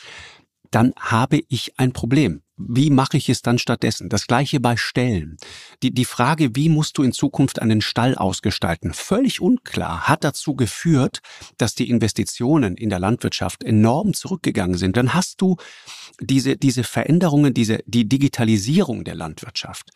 [0.71, 2.41] dann habe ich ein Problem.
[2.57, 4.09] Wie mache ich es dann stattdessen?
[4.09, 5.37] Das gleiche bei Stellen.
[5.83, 8.93] Die, die Frage, wie musst du in Zukunft einen Stall ausgestalten?
[8.93, 11.19] Völlig unklar, hat dazu geführt,
[11.57, 14.97] dass die Investitionen in der Landwirtschaft enorm zurückgegangen sind.
[14.97, 15.57] Dann hast du
[16.19, 19.91] diese, diese Veränderungen, diese, die Digitalisierung der Landwirtschaft.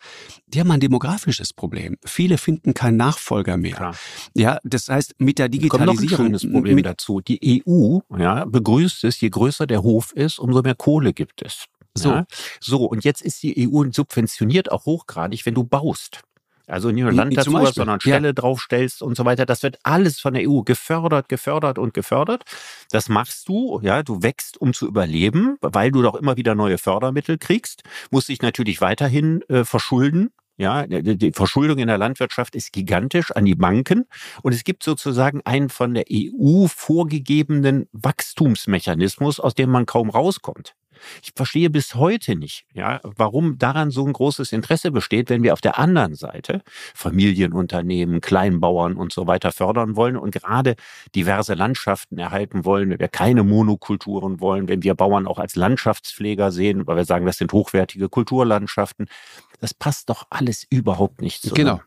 [0.46, 1.96] Die haben ein demografisches Problem.
[2.04, 3.74] Viele finden keinen Nachfolger mehr.
[3.74, 3.96] Klar.
[4.34, 5.96] Ja, das heißt, mit der Digitalisierung.
[5.96, 7.20] Kommt noch ein schönes Problem dazu.
[7.20, 11.66] Die EU, ja, begrüßt es, je größer der Hof ist, umso mehr Kohle gibt es.
[11.94, 12.10] So.
[12.10, 12.26] Ja?
[12.60, 16.22] So, und jetzt ist die EU subventioniert auch hochgradig, wenn du baust.
[16.66, 18.32] Also nicht nur Land dazu hast, sondern Stelle ja.
[18.32, 19.46] draufstellst und so weiter.
[19.46, 22.44] Das wird alles von der EU gefördert, gefördert und gefördert.
[22.90, 26.78] Das machst du, ja, du wächst, um zu überleben, weil du doch immer wieder neue
[26.78, 30.30] Fördermittel kriegst, musst dich natürlich weiterhin äh, verschulden.
[30.58, 34.04] Ja, die Verschuldung in der Landwirtschaft ist gigantisch an die Banken
[34.42, 40.74] und es gibt sozusagen einen von der EU vorgegebenen Wachstumsmechanismus, aus dem man kaum rauskommt.
[41.22, 45.52] Ich verstehe bis heute nicht, ja, warum daran so ein großes Interesse besteht, wenn wir
[45.52, 46.62] auf der anderen Seite
[46.94, 50.76] Familienunternehmen, Kleinbauern und so weiter fördern wollen und gerade
[51.14, 56.52] diverse Landschaften erhalten wollen, wenn wir keine Monokulturen wollen, wenn wir Bauern auch als Landschaftspfleger
[56.52, 59.06] sehen, weil wir sagen, das sind hochwertige Kulturlandschaften.
[59.60, 61.56] Das passt doch alles überhaupt nicht zusammen.
[61.56, 61.80] Genau.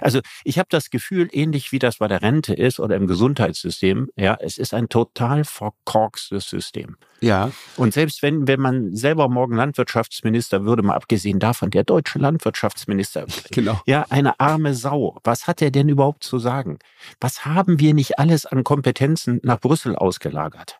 [0.00, 4.10] Also ich habe das Gefühl, ähnlich wie das bei der Rente ist oder im Gesundheitssystem,
[4.16, 6.96] ja, es ist ein total verkorkstes System.
[7.20, 7.50] Ja.
[7.76, 13.26] Und selbst wenn, wenn man selber morgen Landwirtschaftsminister würde, mal abgesehen davon, der deutsche Landwirtschaftsminister,
[13.50, 13.80] genau.
[13.86, 15.18] ja, eine arme Sau.
[15.24, 16.78] Was hat er denn überhaupt zu sagen?
[17.20, 20.78] Was haben wir nicht alles an Kompetenzen nach Brüssel ausgelagert?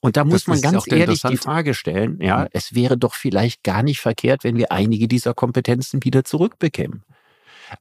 [0.00, 3.62] Und da muss das man ganz ehrlich die Frage stellen, ja, es wäre doch vielleicht
[3.62, 7.04] gar nicht verkehrt, wenn wir einige dieser Kompetenzen wieder zurückbekämen.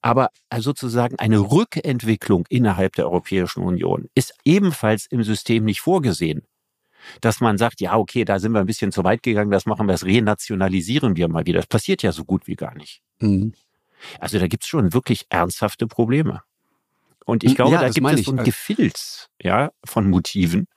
[0.02, 6.44] Aber äh, sozusagen eine Rückentwicklung innerhalb der Europäischen Union ist ebenfalls im System nicht vorgesehen.
[7.20, 9.88] Dass man sagt, ja, okay, da sind wir ein bisschen zu weit gegangen, das machen
[9.88, 11.60] wir, das renationalisieren wir mal wieder.
[11.60, 13.02] Das passiert ja so gut wie gar nicht.
[13.20, 13.54] Mhm.
[14.20, 16.44] Also da gibt's schon wirklich ernsthafte Probleme.
[17.26, 20.68] Und ich glaube, ja, da gibt es so ein Gefilz ja, von Motiven,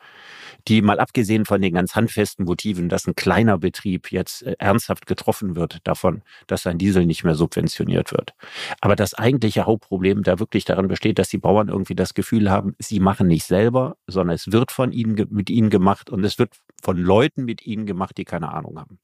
[0.69, 5.07] die mal abgesehen von den ganz handfesten Motiven, dass ein kleiner Betrieb jetzt äh, ernsthaft
[5.07, 8.35] getroffen wird davon, dass sein Diesel nicht mehr subventioniert wird.
[8.81, 12.75] Aber das eigentliche Hauptproblem da wirklich darin besteht, dass die Bauern irgendwie das Gefühl haben,
[12.79, 16.55] sie machen nicht selber, sondern es wird von ihnen mit ihnen gemacht und es wird
[16.83, 18.99] von Leuten mit ihnen gemacht, die keine Ahnung haben.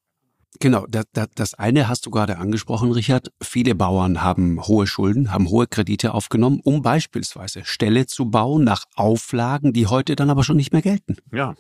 [0.58, 3.30] Genau, das, das eine hast du gerade angesprochen, Richard.
[3.40, 8.84] Viele Bauern haben hohe Schulden, haben hohe Kredite aufgenommen, um beispielsweise Ställe zu bauen nach
[8.96, 11.16] Auflagen, die heute dann aber schon nicht mehr gelten.
[11.32, 11.54] Ja.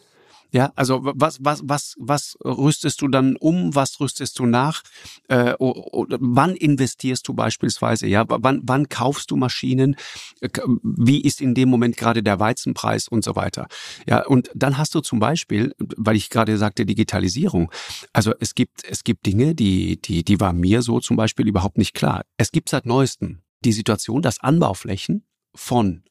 [0.52, 3.74] Ja, also was, was, was, was rüstest du dann um?
[3.74, 4.82] Was rüstest du nach?
[5.28, 8.06] Äh, oder wann investierst du beispielsweise?
[8.06, 9.96] Ja, wann, wann kaufst du Maschinen?
[10.82, 13.68] Wie ist in dem Moment gerade der Weizenpreis und so weiter?
[14.06, 17.70] Ja, und dann hast du zum Beispiel, weil ich gerade sagte Digitalisierung.
[18.12, 21.78] Also es gibt, es gibt Dinge, die, die, die war mir so zum Beispiel überhaupt
[21.78, 22.24] nicht klar.
[22.36, 26.02] Es gibt seit neuestem die Situation, dass Anbauflächen von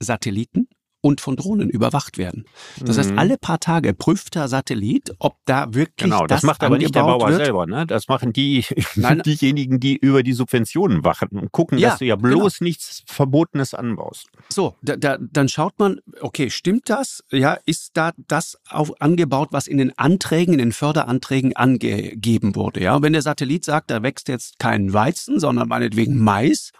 [0.00, 0.68] Satelliten
[1.00, 2.44] und von Drohnen überwacht werden.
[2.80, 3.00] Das mhm.
[3.00, 6.76] heißt, alle paar Tage prüft der Satellit, ob da wirklich genau, das, das macht aber
[6.76, 7.44] nicht der Bauer wird.
[7.44, 7.86] selber, ne?
[7.86, 8.64] Das machen die
[8.96, 9.22] Nein.
[9.24, 12.68] diejenigen, die über die Subventionen wachen und gucken, ja, dass du ja bloß genau.
[12.68, 14.28] nichts Verbotenes anbaust.
[14.48, 17.22] So, da, da, dann schaut man, okay, stimmt das?
[17.30, 22.82] Ja, ist da das auch angebaut, was in den Anträgen, in den Förderanträgen angegeben wurde?
[22.82, 26.72] Ja, wenn der Satellit sagt, da wächst jetzt kein Weizen, sondern meinetwegen Mais,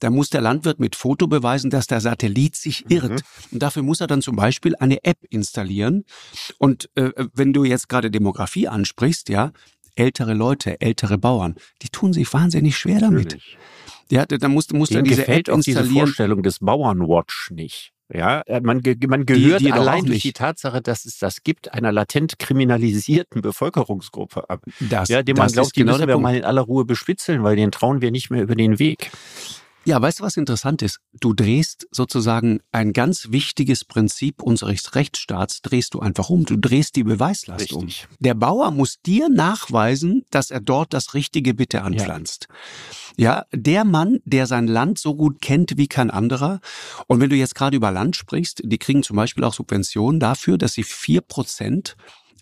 [0.00, 3.22] dann muss der Landwirt mit Foto beweisen, dass der Satellit sich irrt.
[3.50, 6.04] Mhm dafür muss er dann zum Beispiel eine App installieren.
[6.58, 9.52] Und äh, wenn du jetzt gerade Demografie ansprichst, ja,
[9.94, 13.24] ältere Leute, ältere Bauern, die tun sich wahnsinnig schwer damit.
[13.24, 13.58] Natürlich.
[14.10, 15.84] Ja, da musst, musst du diese gefällt App installieren.
[15.88, 17.92] diese Vorstellung des Bauernwatch nicht.
[18.14, 21.72] Ja, äh, man, man gehört die, die allein durch die Tatsache, dass es das gibt,
[21.72, 24.64] einer latent kriminalisierten Bevölkerungsgruppe ab.
[24.80, 27.56] Das, ja, dem man glaubt, die genau müssen wir mal in aller Ruhe bespitzeln, weil
[27.56, 29.10] den trauen wir nicht mehr über den Weg.
[29.84, 31.00] Ja, weißt du, was interessant ist?
[31.20, 36.44] Du drehst sozusagen ein ganz wichtiges Prinzip unseres Rechtsstaats, drehst du einfach um.
[36.44, 38.06] Du drehst die Beweislast Richtig.
[38.08, 38.16] um.
[38.20, 42.46] Der Bauer muss dir nachweisen, dass er dort das richtige Bitte anpflanzt.
[43.16, 43.38] Ja.
[43.38, 46.60] ja, der Mann, der sein Land so gut kennt wie kein anderer.
[47.08, 50.58] Und wenn du jetzt gerade über Land sprichst, die kriegen zum Beispiel auch Subventionen dafür,
[50.58, 51.96] dass sie vier Prozent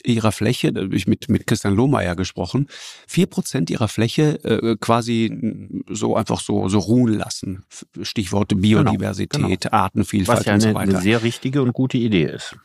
[0.05, 2.67] ihrer Fläche, da habe ich mit, mit Christian Lohmeier gesprochen,
[3.07, 7.65] vier Prozent ihrer Fläche äh, quasi so einfach so, so ruhen lassen.
[8.03, 9.73] Stichworte Biodiversität, genau, genau.
[9.73, 10.81] Artenvielfalt Was ja und so weiter.
[10.81, 12.57] eine sehr richtige und gute Idee ist.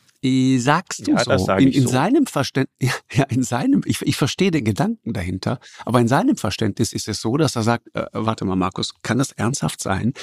[0.58, 1.38] Sagst du ja, so?
[1.38, 1.90] Sag in, in so.
[1.90, 6.94] seinem Verständnis, ja, in seinem, ich, ich verstehe den Gedanken dahinter, aber in seinem Verständnis
[6.94, 10.14] ist es so, dass er sagt, äh, warte mal, Markus, kann das ernsthaft sein,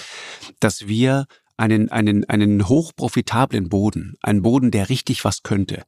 [0.59, 5.85] dass wir einen, einen, einen hochprofitablen Boden, einen Boden, der richtig was könnte,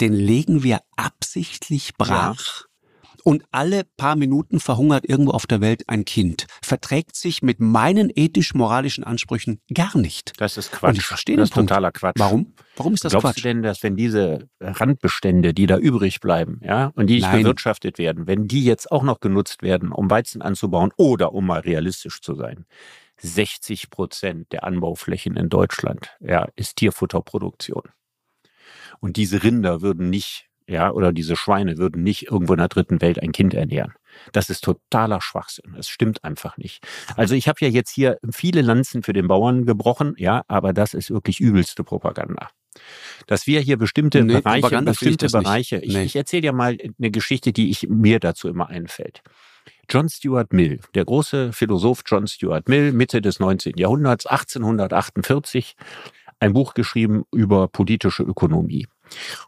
[0.00, 2.62] den legen wir absichtlich brach.
[2.62, 2.66] Ja.
[3.24, 6.46] und alle paar Minuten verhungert irgendwo auf der Welt ein Kind.
[6.62, 10.32] Verträgt sich mit meinen ethisch-moralischen Ansprüchen gar nicht.
[10.38, 10.90] Das ist Quatsch.
[10.90, 11.70] Und ich verstehe das Punkt.
[11.70, 12.14] ist totaler Quatsch.
[12.18, 12.54] Warum?
[12.76, 13.36] Warum ist das Glaubst Quatsch?
[13.38, 17.42] du denn, dass wenn diese Randbestände, die da übrig bleiben, ja, und die nicht Nein.
[17.42, 21.60] bewirtschaftet werden, wenn die jetzt auch noch genutzt werden, um Weizen anzubauen oder um mal
[21.60, 22.64] realistisch zu sein,
[23.20, 27.82] 60 Prozent der Anbauflächen in Deutschland, ja, ist Tierfutterproduktion.
[29.00, 33.00] Und diese Rinder würden nicht, ja, oder diese Schweine würden nicht irgendwo in der dritten
[33.00, 33.94] Welt ein Kind ernähren.
[34.32, 35.72] Das ist totaler Schwachsinn.
[35.76, 36.84] Das stimmt einfach nicht.
[37.16, 40.94] Also ich habe ja jetzt hier viele Lanzen für den Bauern gebrochen, ja, aber das
[40.94, 42.50] ist wirklich übelste Propaganda.
[43.26, 45.42] Dass wir hier bestimmte Nee, Bereiche, finde ich bestimmte das nicht.
[45.42, 46.04] Bereiche, ich, Nee.
[46.04, 49.22] ich erzähle dir mal eine Geschichte, die ich mir dazu immer einfällt.
[49.92, 53.72] John Stuart Mill, der große Philosoph John Stuart Mill, Mitte des 19.
[53.76, 55.74] Jahrhunderts, 1848,
[56.38, 58.86] ein Buch geschrieben über politische Ökonomie.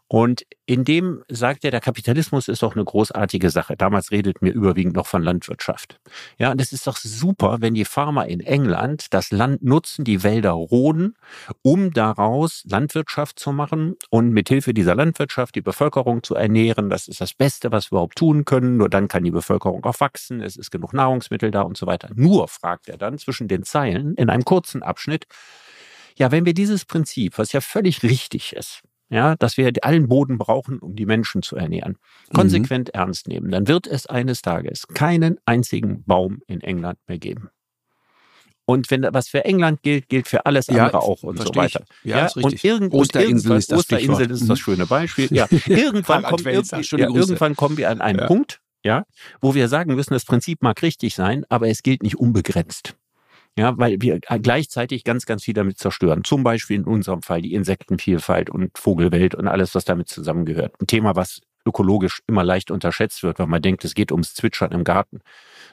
[0.07, 3.75] Und in dem sagt er, der Kapitalismus ist doch eine großartige Sache.
[3.75, 5.99] Damals redet mir überwiegend noch von Landwirtschaft.
[6.37, 10.23] Ja, und es ist doch super, wenn die Farmer in England das Land nutzen, die
[10.23, 11.15] Wälder roden,
[11.61, 16.89] um daraus Landwirtschaft zu machen und mithilfe dieser Landwirtschaft die Bevölkerung zu ernähren.
[16.89, 18.77] Das ist das Beste, was wir überhaupt tun können.
[18.77, 20.41] Nur dann kann die Bevölkerung auch wachsen.
[20.41, 22.09] Es ist genug Nahrungsmittel da und so weiter.
[22.15, 25.25] Nur, fragt er dann zwischen den Zeilen in einem kurzen Abschnitt,
[26.15, 30.37] ja, wenn wir dieses Prinzip, was ja völlig richtig ist, ja, dass wir allen Boden
[30.37, 31.97] brauchen, um die Menschen zu ernähren,
[32.33, 37.49] konsequent ernst nehmen, dann wird es eines Tages keinen einzigen Baum in England mehr geben.
[38.65, 41.55] Und wenn was für England gilt, gilt für alles Ja, andere auch und so ich.
[41.55, 41.83] weiter.
[42.03, 42.53] Ja, ist richtig.
[42.53, 44.31] Und, irgend, Osterinsel und irgendwann- ist das Osterinsel Stichwort.
[44.31, 44.63] ist das Mhm.
[44.63, 45.27] schöne Beispiel.
[45.31, 48.27] Ja, irgendwann, kommt, irgendwie, ja, irgendwann kommen wir an einen Ja.
[48.27, 49.03] Punkt, ja,
[49.41, 52.95] wo wir sagen müssen, das Prinzip mag richtig sein, aber es gilt nicht unbegrenzt.
[53.57, 56.23] Ja, weil wir gleichzeitig ganz, ganz viel damit zerstören.
[56.23, 60.73] Zum Beispiel in unserem Fall die Insektenvielfalt und Vogelwelt und alles, was damit zusammengehört.
[60.81, 64.71] Ein Thema, was ökologisch immer leicht unterschätzt wird, weil man denkt, es geht ums Zwitschern
[64.71, 65.21] im Garten.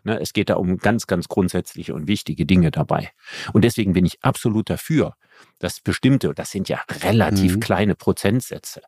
[0.05, 3.11] Ne, es geht da um ganz, ganz grundsätzliche und wichtige Dinge dabei.
[3.53, 5.15] Und deswegen bin ich absolut dafür,
[5.59, 7.61] dass bestimmte, das sind ja relativ Mhm.
[7.61, 8.83] kleine Prozentsätze,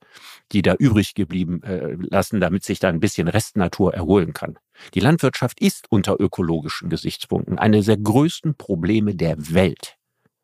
[0.53, 4.59] die da übrig geblieben äh, lassen, damit sich da ein bisschen Restnatur erholen kann.
[4.95, 9.97] Die Landwirtschaft ist unter ökologischen Gesichtspunkten eine der größten Probleme der Welt.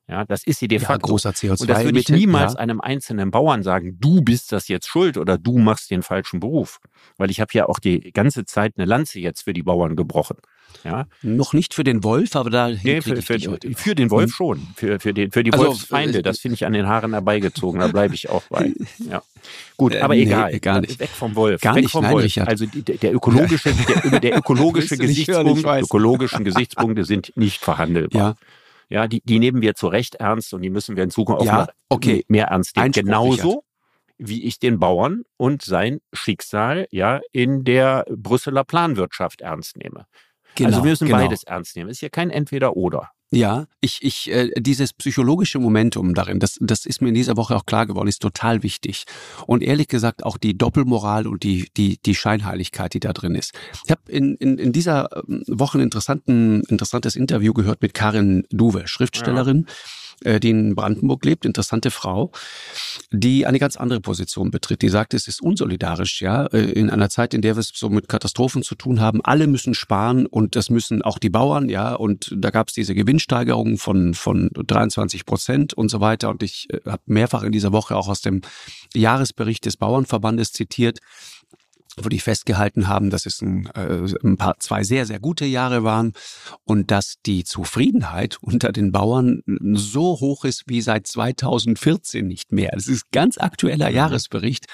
[0.09, 1.09] Ja, das ist sie de Ja, facto.
[1.09, 2.61] großer CO2 Und das würde ich niemals ja.
[2.61, 6.79] einem einzelnen Bauern sagen, du bist das jetzt schuld oder du machst den falschen Beruf.
[7.19, 10.39] Weil ich habe ja auch die ganze Zeit eine Lanze jetzt für die Bauern gebrochen.
[10.85, 13.39] Ja, Noch nicht für den Wolf, aber da nee, für, ich für,
[13.75, 14.67] für den Wolf schon.
[14.77, 17.81] Für, für, den, für die Also, Wolfsfeinde, äh, das finde ich an den Haaren herbeigezogen,
[17.81, 18.73] da bleibe ich auch bei.
[19.11, 19.23] Ja.
[19.77, 20.59] Gut, Äh, aber nee, egal.
[20.61, 21.01] gar nicht.
[21.01, 21.61] Weg vom Wolf.
[21.61, 22.25] Gar weg nicht, vom nein, Wolf.
[22.25, 22.49] Richard.
[22.49, 23.73] Also die, der, ökologische,
[24.11, 25.85] der, der ökologische hören, Gesichtspunkt, weiß.
[25.85, 28.37] ökologischen Gesichtspunkte sind nicht verhandelbar.
[28.89, 31.43] Ja, Ja, die, die nehmen wir zu Recht ernst und die müssen wir in Zukunft
[31.43, 32.25] auch Ja, noch okay.
[32.29, 32.87] mehr ernst nehmen.
[32.87, 33.65] Einspruch, Genauso
[34.19, 40.07] wie ich den Bauern und sein Schicksal ja in der Brüsseler Planwirtschaft ernst nehme.
[40.59, 40.71] Genau.
[40.71, 41.19] also wir müssen genau.
[41.19, 41.91] beides ernst nehmen.
[41.91, 43.11] Es ist hier kein Entweder-Oder.
[43.31, 47.55] Ja, ich, ich, äh, dieses psychologische Momentum darin, das, das ist mir in dieser Woche
[47.57, 49.05] auch klar geworden, ist total wichtig.
[49.47, 53.53] Und ehrlich gesagt auch die Doppelmoral und die, die, die Scheinheiligkeit, die da drin ist.
[53.85, 58.47] Ich habe in, in, in dieser ähm, Woche ein interessanten, interessantes Interview gehört mit Karin
[58.51, 59.67] Duwe, Schriftstellerin,
[60.25, 62.33] äh, die in Brandenburg lebt, interessante Frau,
[63.11, 64.83] die eine ganz andere Position betritt.
[64.83, 67.89] Die sagt, es ist unsolidarisch, ja, äh, in einer Zeit, in der wir es so
[67.89, 69.21] mit Katastrophen zu tun haben.
[69.23, 71.95] Alle müssen sparen und das müssen auch die Bauern, ja.
[71.95, 76.31] Und da gab es diese Gewinnsteigerung von von 23 Prozent und so weiter.
[76.31, 78.41] Und ich äh, habe mehrfach in dieser Woche auch aus dem
[78.95, 81.01] Jahresbericht des Bauernverbandes zitiert
[82.05, 85.85] wo die festgehalten haben, dass es ein, äh, ein paar zwei sehr sehr gute Jahre
[85.85, 86.13] waren
[86.65, 89.43] und dass die Zufriedenheit unter den Bauern
[89.75, 92.71] so hoch ist wie seit 2014 nicht mehr.
[92.73, 94.67] Das ist ganz aktueller Jahresbericht.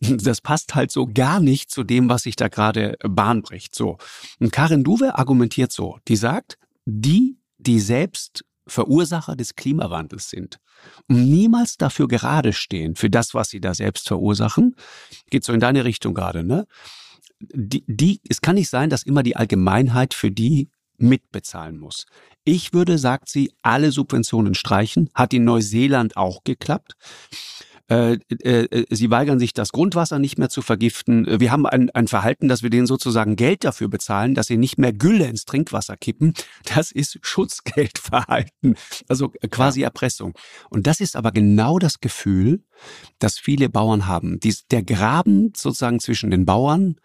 [0.00, 3.74] Das passt halt so gar nicht zu dem, was sich da gerade Bahn bricht.
[3.74, 3.98] So
[4.40, 5.98] und Karin Duwe argumentiert so.
[6.08, 10.58] Die sagt, die die selbst Verursacher des Klimawandels sind
[11.08, 14.76] und niemals dafür gerade stehen, für das, was sie da selbst verursachen,
[15.30, 16.66] geht so in deine Richtung gerade, ne?
[17.38, 22.06] Die, die, es kann nicht sein, dass immer die Allgemeinheit für die mitbezahlen muss.
[22.44, 25.10] Ich würde, sagt sie, alle Subventionen streichen.
[25.14, 26.94] Hat in Neuseeland auch geklappt.
[27.88, 31.40] Äh, äh, sie weigern sich, das Grundwasser nicht mehr zu vergiften.
[31.40, 34.76] Wir haben ein, ein Verhalten, dass wir denen sozusagen Geld dafür bezahlen, dass sie nicht
[34.76, 36.34] mehr Gülle ins Trinkwasser kippen.
[36.74, 38.76] Das ist Schutzgeldverhalten,
[39.08, 40.36] also quasi Erpressung.
[40.68, 42.64] Und das ist aber genau das Gefühl,
[43.18, 44.40] das viele Bauern haben.
[44.40, 46.96] Dies, der Graben sozusagen zwischen den Bauern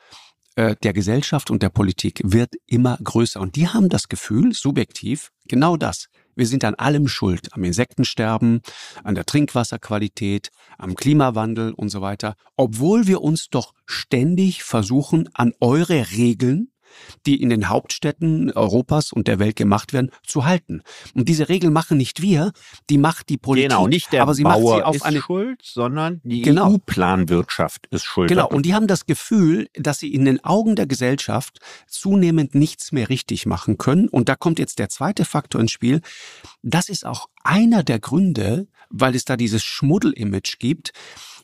[0.56, 3.40] äh, der Gesellschaft und der Politik wird immer größer.
[3.40, 6.08] Und die haben das Gefühl, subjektiv, genau das.
[6.42, 8.62] Wir sind an allem schuld, am Insektensterben,
[9.04, 15.54] an der Trinkwasserqualität, am Klimawandel und so weiter, obwohl wir uns doch ständig versuchen, an
[15.60, 16.72] eure Regeln
[17.26, 20.82] die in den Hauptstädten Europas und der Welt gemacht werden, zu halten.
[21.14, 22.52] Und diese Regeln machen nicht wir,
[22.90, 23.70] die macht die Politik.
[23.70, 26.74] Genau, nicht der aber sie Bauer macht sie auf ist eine schuld, sondern die Genau.
[26.74, 28.30] EU-Planwirtschaft ist schuld.
[28.30, 32.92] Genau, und die haben das Gefühl, dass sie in den Augen der Gesellschaft zunehmend nichts
[32.92, 34.08] mehr richtig machen können.
[34.10, 36.02] Und da kommt jetzt der zweite Faktor ins Spiel.
[36.62, 40.92] Das ist auch einer der Gründe, weil es da dieses Schmuddel-Image gibt,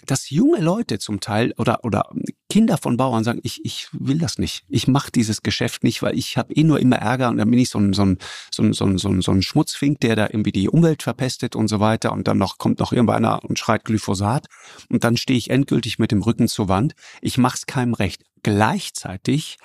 [0.07, 2.09] dass junge Leute zum Teil oder, oder
[2.49, 4.63] Kinder von Bauern sagen, ich, ich will das nicht.
[4.69, 7.59] Ich mache dieses Geschäft nicht, weil ich habe eh nur immer Ärger und dann bin
[7.59, 8.17] ich so ein, so ein,
[8.51, 11.55] so ein, so ein, so ein, so ein Schmutzfink, der da irgendwie die Umwelt verpestet
[11.55, 12.13] und so weiter.
[12.13, 14.47] Und dann noch kommt noch irgendeiner und schreit Glyphosat.
[14.89, 16.93] Und dann stehe ich endgültig mit dem Rücken zur Wand.
[17.21, 18.23] Ich mach's keinem recht.
[18.43, 19.57] Gleichzeitig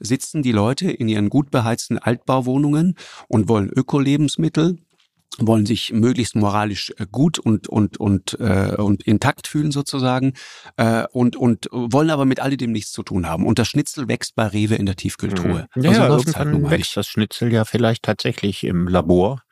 [0.00, 2.94] sitzen die Leute in ihren gut beheizten Altbauwohnungen
[3.28, 4.78] und wollen Ökolebensmittel,
[5.38, 10.32] wollen sich möglichst moralisch äh, gut und und und äh, und intakt fühlen sozusagen
[10.76, 13.46] äh, und und wollen aber mit alledem nichts zu tun haben.
[13.46, 15.68] Und das Schnitzel wächst bei Rewe in der Tiefkühltruhe.
[15.74, 15.82] Mhm.
[15.82, 19.42] Ja, Also ja halt irgendwann mal wächst das Schnitzel ja vielleicht tatsächlich im Labor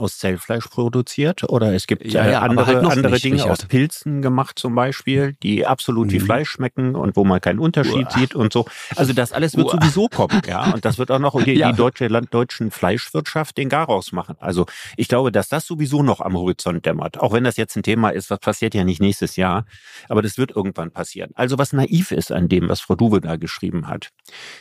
[0.00, 3.50] aus Zellfleisch produziert oder es gibt Ja, äh, ja, andere, halt andere nicht, Dinge Richard.
[3.50, 6.24] aus Pilzen gemacht zum Beispiel, die absolut wie Mhm.
[6.24, 8.10] Fleisch schmecken und wo man keinen Unterschied Uah.
[8.18, 8.64] sieht und so.
[8.96, 9.78] Also das alles wird Uah.
[9.80, 10.72] sowieso kommen, ja.
[10.72, 11.70] Und das wird auch noch die, Ja.
[11.70, 14.36] die deutsche landdeutschen Fleischwirtschaft den Garaus machen.
[14.40, 17.18] Also ich glaube, dass das sowieso noch am Horizont dämmert.
[17.20, 19.66] Auch wenn das jetzt ein Thema ist, was passiert ja nicht nächstes Jahr,
[20.08, 21.30] aber das wird irgendwann passieren.
[21.34, 24.10] Also was naiv ist an dem, was Frau Duwe da geschrieben hat.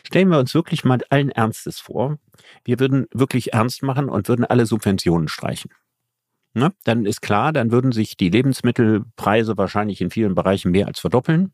[0.05, 2.17] Stellen wir uns wirklich mal allen Ernstes vor,
[2.63, 5.71] wir würden wirklich ernst machen und würden alle Subventionen streichen.
[6.53, 6.73] Ne?
[6.83, 11.53] Dann ist klar, dann würden sich die Lebensmittelpreise wahrscheinlich in vielen Bereichen mehr als verdoppeln.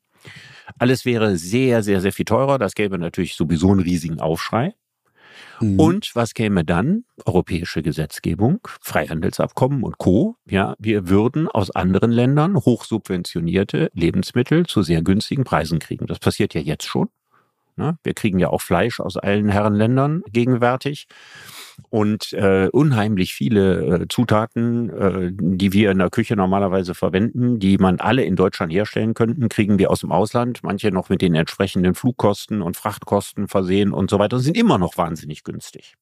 [0.80, 2.58] Alles wäre sehr, sehr, sehr viel teurer.
[2.58, 4.74] Das gäbe natürlich sowieso einen riesigen Aufschrei.
[5.60, 5.80] Mhm.
[5.80, 7.04] Und was käme dann?
[7.26, 10.38] Europäische Gesetzgebung, Freihandelsabkommen und Co.
[10.50, 16.08] Ja, wir würden aus anderen Ländern hochsubventionierte Lebensmittel zu sehr günstigen Preisen kriegen.
[16.08, 17.10] Das passiert ja jetzt schon.
[17.78, 17.98] Ne?
[18.04, 21.08] Wir kriegen ja auch Fleisch aus allen Herrenländern gegenwärtig.
[21.90, 27.78] Und äh, unheimlich viele äh, Zutaten, äh, die wir in der Küche normalerweise verwenden, die
[27.78, 30.64] man alle in Deutschland herstellen könnten, kriegen wir aus dem Ausland.
[30.64, 34.78] Manche noch mit den entsprechenden Flugkosten und Frachtkosten versehen und so weiter und sind immer
[34.78, 35.96] noch wahnsinnig günstig.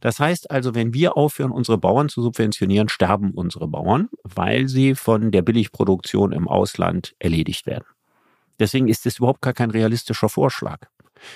[0.00, 4.94] Das heißt also, wenn wir aufhören, unsere Bauern zu subventionieren, sterben unsere Bauern, weil sie
[4.94, 7.86] von der Billigproduktion im Ausland erledigt werden.
[8.60, 10.80] Deswegen ist es überhaupt gar kein realistischer Vorschlag.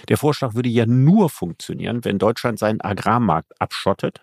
[0.09, 4.23] Der Vorschlag würde ja nur funktionieren, wenn Deutschland seinen Agrarmarkt abschottet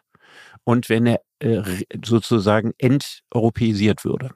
[0.64, 1.62] und wenn er äh,
[2.04, 4.32] sozusagen enteuropäisiert würde.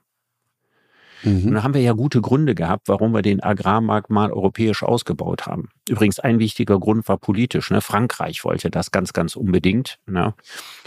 [1.24, 1.54] Und Mhm.
[1.54, 5.70] da haben wir ja gute Gründe gehabt, warum wir den Agrarmarkt mal europäisch ausgebaut haben.
[5.88, 7.70] Übrigens ein wichtiger Grund war politisch.
[7.70, 7.80] Ne?
[7.80, 9.98] Frankreich wollte das ganz, ganz unbedingt.
[10.06, 10.34] Ne?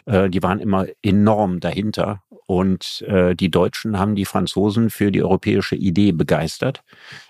[0.06, 2.22] Äh, die waren immer enorm dahinter.
[2.48, 6.82] Und äh, die Deutschen haben die Franzosen für die europäische Idee begeistert,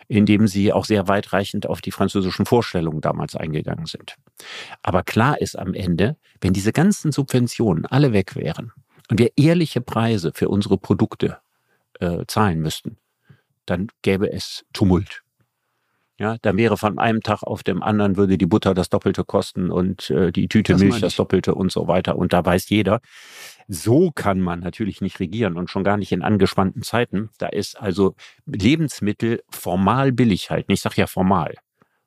[0.08, 4.16] indem sie auch sehr weitreichend auf die französischen Vorstellungen damals eingegangen sind.
[4.84, 8.72] Aber klar ist am Ende, wenn diese ganzen Subventionen alle weg wären
[9.10, 11.40] und wir ehrliche Preise für unsere Produkte
[12.00, 12.98] äh, zahlen müssten,
[13.66, 15.24] dann gäbe es Tumult.
[16.20, 19.70] Ja, dann wäre von einem Tag auf dem anderen würde die Butter das Doppelte kosten
[19.70, 21.16] und äh, die Tüte Das Milch das.
[21.16, 22.18] Doppelte und so weiter.
[22.18, 23.02] Und da weiß jeder,
[23.68, 27.30] so kann man natürlich nicht regieren und schon gar nicht in angespannten Zeiten.
[27.38, 28.16] Da ist also
[28.48, 30.72] Lebensmittel formal billig halten.
[30.72, 31.54] Ich sage ja formal.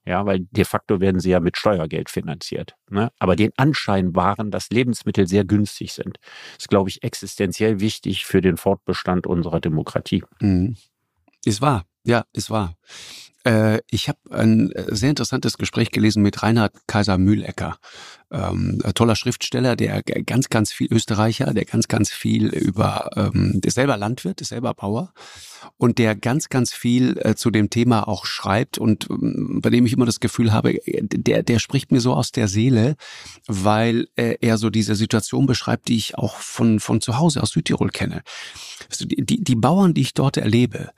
[0.06, 2.74] Ja, weil de facto werden sie ja mit Steuergeld finanziert.
[2.88, 3.12] Ne?
[3.18, 6.18] Aber den Anschein wahren, dass Lebensmittel sehr günstig sind,
[6.58, 10.24] ist, glaube ich, existenziell wichtig für den Fortbestand unserer Demokratie.
[10.40, 10.76] Mhm.
[11.44, 12.74] Ist wahr, ja, ist wahr.
[13.44, 17.78] Äh, ich habe ein äh, sehr interessantes Gespräch gelesen mit Reinhard Kaiser-Mühlecker.
[18.32, 23.60] Ähm, ein toller Schriftsteller, der ganz, ganz viel Österreicher, der ganz, ganz viel über, ähm,
[23.60, 25.12] der selber Landwirt, ist selber Bauer
[25.78, 29.84] und der ganz, ganz viel äh, zu dem Thema auch schreibt und ähm, bei dem
[29.84, 32.96] ich immer das Gefühl habe, äh, der, der spricht mir so aus der Seele,
[33.46, 37.50] weil äh, er so diese Situation beschreibt, die ich auch von, von zu Hause aus
[37.50, 38.22] Südtirol kenne.
[38.88, 40.90] Also die, die, die Bauern, die ich dort erlebe,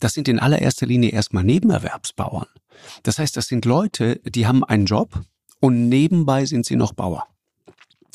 [0.00, 2.46] das sind in allererster Linie erstmal Nebenerwerbsbauern.
[3.02, 5.20] Das heißt, das sind Leute, die haben einen Job
[5.60, 7.26] und nebenbei sind sie noch Bauer.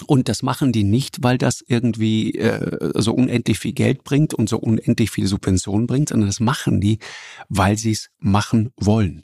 [0.07, 4.49] Und das machen die nicht, weil das irgendwie äh, so unendlich viel Geld bringt und
[4.49, 6.99] so unendlich viel Subventionen bringt, sondern das machen die,
[7.49, 9.23] weil sie es machen wollen.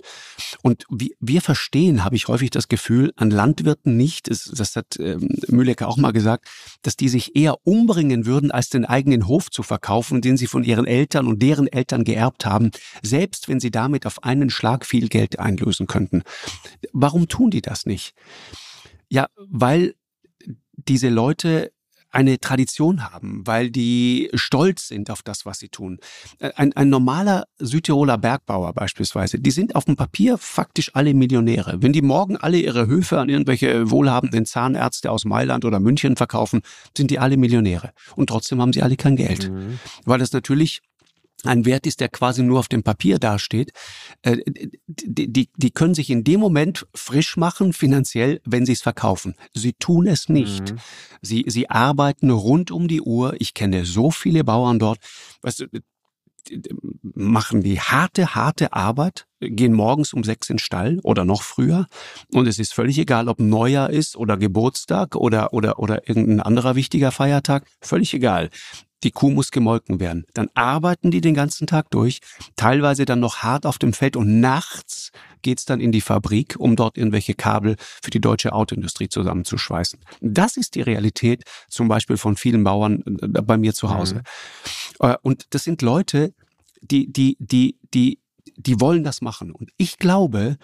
[0.63, 4.97] Und wir, wir verstehen, habe ich häufig das Gefühl, an Landwirten nicht, das, das hat
[4.99, 6.47] ähm, Mühlecker auch mal gesagt,
[6.82, 10.63] dass die sich eher umbringen würden, als den eigenen Hof zu verkaufen, den sie von
[10.63, 12.71] ihren Eltern und deren Eltern geerbt haben,
[13.01, 16.23] selbst wenn sie damit auf einen Schlag viel Geld einlösen könnten.
[16.93, 18.13] Warum tun die das nicht?
[19.09, 19.95] Ja, weil
[20.88, 21.71] diese Leute
[22.11, 25.99] eine Tradition haben, weil die stolz sind auf das, was sie tun.
[26.39, 31.77] Äh, ein, ein normaler Südtiroler Bergbauer beispielsweise, die sind auf dem Papier faktisch alle Millionäre.
[31.82, 36.61] Wenn die morgen alle ihre Höfe an irgendwelche wohlhabenden Zahnärzte aus Mailand oder München verkaufen,
[36.97, 37.91] sind die alle Millionäre.
[38.15, 39.51] Und trotzdem haben sie alle kein Geld.
[39.51, 39.80] Mhm.
[40.05, 40.82] Weil das natürlich
[41.43, 43.71] ein Wert ist, der quasi nur auf dem Papier dasteht,
[44.23, 44.37] äh,
[44.87, 49.35] die, die, die können sich in dem Moment frisch machen, finanziell, wenn sie es verkaufen.
[49.53, 50.73] Sie tun es nicht.
[50.73, 50.79] Mhm.
[51.21, 53.35] Sie, sie arbeiten rund um die Uhr.
[53.39, 54.99] Ich kenne so viele Bauern dort.
[55.41, 55.67] Weißt du,
[57.01, 61.87] machen die harte, harte Arbeit, gehen morgens um sechs in den Stall oder noch früher.
[62.31, 66.75] Und es ist völlig egal, ob Neujahr ist oder Geburtstag oder, oder, oder irgendein anderer
[66.75, 67.65] wichtiger Feiertag.
[67.81, 68.49] Völlig egal
[69.03, 70.25] die Kuh muss gemolken werden.
[70.33, 72.19] Dann arbeiten die den ganzen Tag durch,
[72.55, 76.75] teilweise dann noch hart auf dem Feld und nachts geht's dann in die Fabrik, um
[76.75, 79.99] dort irgendwelche Kabel für die deutsche Autoindustrie zusammenzuschweißen.
[80.19, 84.15] Das ist die Realität zum Beispiel von vielen Bauern äh, bei mir zu Hause.
[84.15, 85.07] Mhm.
[85.07, 86.33] Äh, und das sind Leute,
[86.82, 88.19] die, die, die, die,
[88.57, 89.51] die wollen das machen.
[89.51, 90.57] Und ich glaube,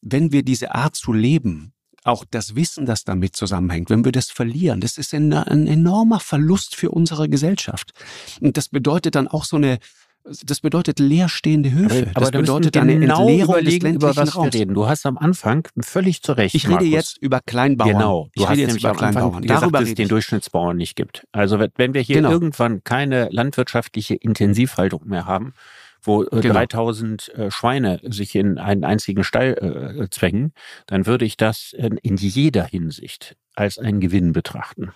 [0.00, 1.72] wenn wir diese Art zu leben
[2.04, 6.18] auch das Wissen, das damit zusammenhängt, wenn wir das verlieren, das ist ein, ein enormer
[6.18, 7.92] Verlust für unsere Gesellschaft.
[8.40, 9.78] Und das bedeutet dann auch so eine,
[10.24, 12.10] das bedeutet leerstehende Höfe.
[12.14, 14.52] Aber, das bedeutet eine genau Entleerung des ländlichen über was Raums.
[14.52, 14.74] Wir reden.
[14.74, 16.54] Du hast am Anfang völlig zu Recht.
[16.54, 16.90] Ich rede Markus.
[16.90, 17.92] jetzt über Kleinbauern.
[17.92, 18.28] Genau.
[18.34, 19.42] Du ich rede jetzt über Kleinbauern.
[19.42, 21.26] Gesagt, Darüber dass es den Durchschnittsbauern nicht gibt.
[21.32, 22.30] Also wenn wir hier genau.
[22.30, 25.54] irgendwann keine landwirtschaftliche Intensivhaltung mehr haben,
[26.02, 26.54] wo äh, genau.
[26.54, 30.52] 3000 äh, Schweine sich in einen einzigen Stall äh, zwängen,
[30.86, 34.92] dann würde ich das in, in jeder Hinsicht als einen Gewinn betrachten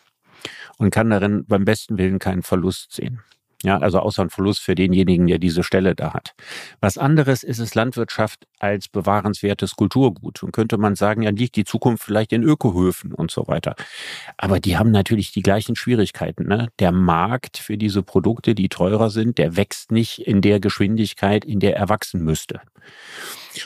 [0.78, 3.20] und kann darin beim besten Willen keinen Verlust sehen.
[3.62, 6.34] Ja, also außer ein Verlust für denjenigen, der diese Stelle da hat.
[6.80, 10.42] Was anderes ist es Landwirtschaft als bewahrenswertes Kulturgut.
[10.42, 13.74] Und könnte man sagen, ja, liegt die Zukunft vielleicht in Ökohöfen und so weiter.
[14.36, 16.46] Aber die haben natürlich die gleichen Schwierigkeiten.
[16.46, 16.68] Ne?
[16.78, 21.60] Der Markt für diese Produkte, die teurer sind, der wächst nicht in der Geschwindigkeit, in
[21.60, 22.60] der er wachsen müsste.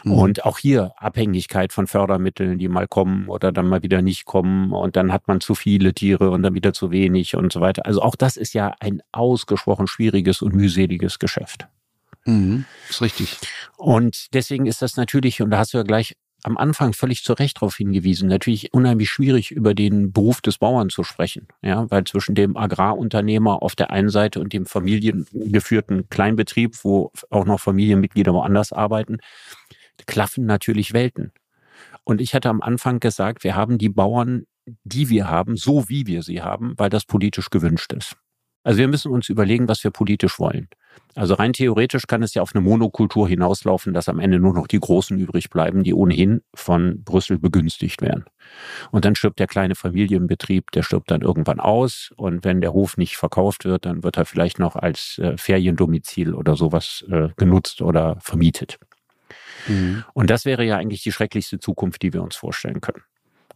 [0.04, 0.12] Mhm.
[0.12, 4.72] Und auch hier Abhängigkeit von Fördermitteln, die mal kommen oder dann mal wieder nicht kommen.
[4.72, 7.86] Und dann hat man zu viele Tiere und dann wieder zu wenig und so weiter.
[7.86, 11.66] Also auch das ist ja ein ausgesprochen schwieriges und mühseliges Geschäft.
[12.24, 13.38] Mhm, ist richtig.
[13.76, 17.32] Und deswegen ist das natürlich, und da hast du ja gleich am Anfang völlig zu
[17.32, 22.04] Recht darauf hingewiesen, natürlich unheimlich schwierig über den Beruf des Bauern zu sprechen, ja, weil
[22.04, 28.32] zwischen dem Agrarunternehmer auf der einen Seite und dem familiengeführten Kleinbetrieb, wo auch noch Familienmitglieder
[28.32, 29.18] woanders arbeiten,
[30.06, 31.32] klaffen natürlich Welten.
[32.04, 34.46] Und ich hatte am Anfang gesagt, wir haben die Bauern,
[34.84, 38.16] die wir haben, so wie wir sie haben, weil das politisch gewünscht ist.
[38.62, 40.68] Also wir müssen uns überlegen, was wir politisch wollen.
[41.16, 44.66] Also rein theoretisch kann es ja auf eine Monokultur hinauslaufen, dass am Ende nur noch
[44.66, 48.24] die Großen übrig bleiben, die ohnehin von Brüssel begünstigt werden.
[48.90, 52.10] Und dann stirbt der kleine Familienbetrieb, der stirbt dann irgendwann aus.
[52.16, 56.34] Und wenn der Hof nicht verkauft wird, dann wird er vielleicht noch als äh, Feriendomizil
[56.34, 58.78] oder sowas äh, genutzt oder vermietet.
[59.66, 60.04] Mhm.
[60.14, 63.02] Und das wäre ja eigentlich die schrecklichste Zukunft, die wir uns vorstellen können.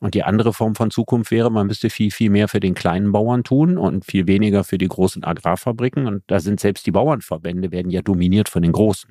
[0.05, 3.11] Und die andere Form von Zukunft wäre, man müsste viel, viel mehr für den kleinen
[3.11, 6.07] Bauern tun und viel weniger für die großen Agrarfabriken.
[6.07, 9.11] Und da sind selbst die Bauernverbände, werden ja dominiert von den Großen.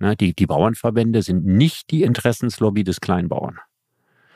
[0.00, 3.60] Na, die, die Bauernverbände sind nicht die Interessenslobby des Kleinbauern,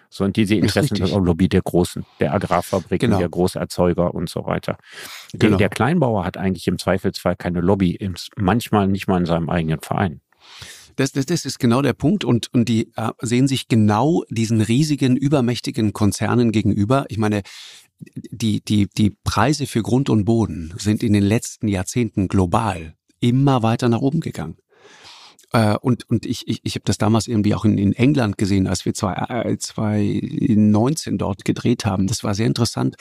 [0.09, 3.19] sondern diese Interessenslobby der Großen, der Agrarfabriken, genau.
[3.19, 4.79] der Großerzeuger und so weiter.
[5.35, 5.51] Genau.
[5.51, 7.99] Der, der Kleinbauer hat eigentlich im Zweifelsfall keine Lobby,
[8.37, 10.23] manchmal nicht mal in seinem eigenen Verein.
[10.99, 14.61] Das, das, das ist genau der Punkt und, und die äh, sehen sich genau diesen
[14.61, 17.07] riesigen, übermächtigen Konzernen gegenüber.
[17.09, 17.43] Ich meine,
[18.01, 23.63] die, die, die Preise für Grund und Boden sind in den letzten Jahrzehnten global immer
[23.63, 24.57] weiter nach oben gegangen.
[25.53, 28.67] Äh, und und ich, ich, ich habe das damals irgendwie auch in, in England gesehen,
[28.67, 32.07] als wir zwei, äh, 2019 dort gedreht haben.
[32.07, 32.97] Das war sehr interessant.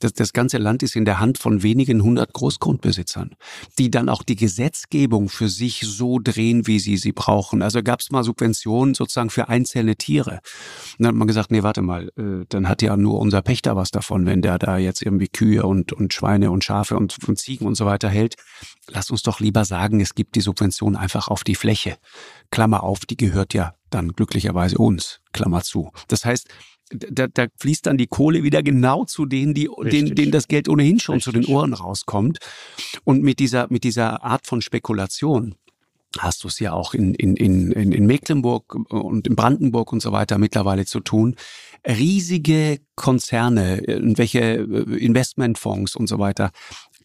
[0.00, 3.36] Das, das ganze Land ist in der Hand von wenigen hundert Großgrundbesitzern,
[3.78, 7.62] die dann auch die Gesetzgebung für sich so drehen, wie sie sie brauchen.
[7.62, 10.40] Also gab es mal Subventionen sozusagen für einzelne Tiere.
[10.98, 13.76] Und dann hat man gesagt, nee, warte mal, äh, dann hat ja nur unser Pächter
[13.76, 17.38] was davon, wenn der da jetzt irgendwie Kühe und, und Schweine und Schafe und, und
[17.38, 18.34] Ziegen und so weiter hält.
[18.88, 21.91] Lass uns doch lieber sagen, es gibt die Subvention einfach auf die Fläche.
[22.50, 25.90] Klammer auf, die gehört ja dann glücklicherweise uns, Klammer zu.
[26.08, 26.48] Das heißt,
[26.90, 30.68] da, da fließt dann die Kohle wieder genau zu denen, die, denen, denen das Geld
[30.68, 31.32] ohnehin schon Richtig.
[31.32, 32.38] zu den Ohren rauskommt.
[33.04, 35.54] Und mit dieser, mit dieser Art von Spekulation
[36.18, 40.12] hast du es ja auch in, in, in, in Mecklenburg und in Brandenburg und so
[40.12, 41.36] weiter mittlerweile zu tun.
[41.86, 43.82] Riesige Konzerne,
[44.16, 46.50] welche Investmentfonds und so weiter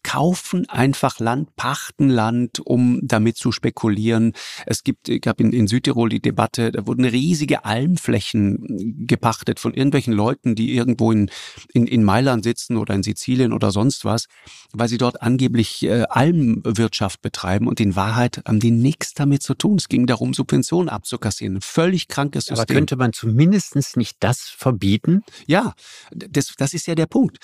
[0.08, 4.32] kaufen einfach Land, pachten Land, um damit zu spekulieren.
[4.64, 9.74] Es gibt, ich gab in, in Südtirol die Debatte, da wurden riesige Almflächen gepachtet von
[9.74, 11.30] irgendwelchen Leuten, die irgendwo in,
[11.74, 14.28] in, in Mailand sitzen oder in Sizilien oder sonst was,
[14.72, 19.52] weil sie dort angeblich äh, Almwirtschaft betreiben und in Wahrheit haben die nichts damit zu
[19.52, 19.76] tun.
[19.76, 21.56] Es ging darum, Subventionen abzukassieren.
[21.56, 22.62] Ein völlig krankes System.
[22.62, 25.20] Aber könnte man zumindest nicht das verbieten?
[25.46, 25.74] Ja,
[26.10, 27.36] das, das ist ja der Punkt.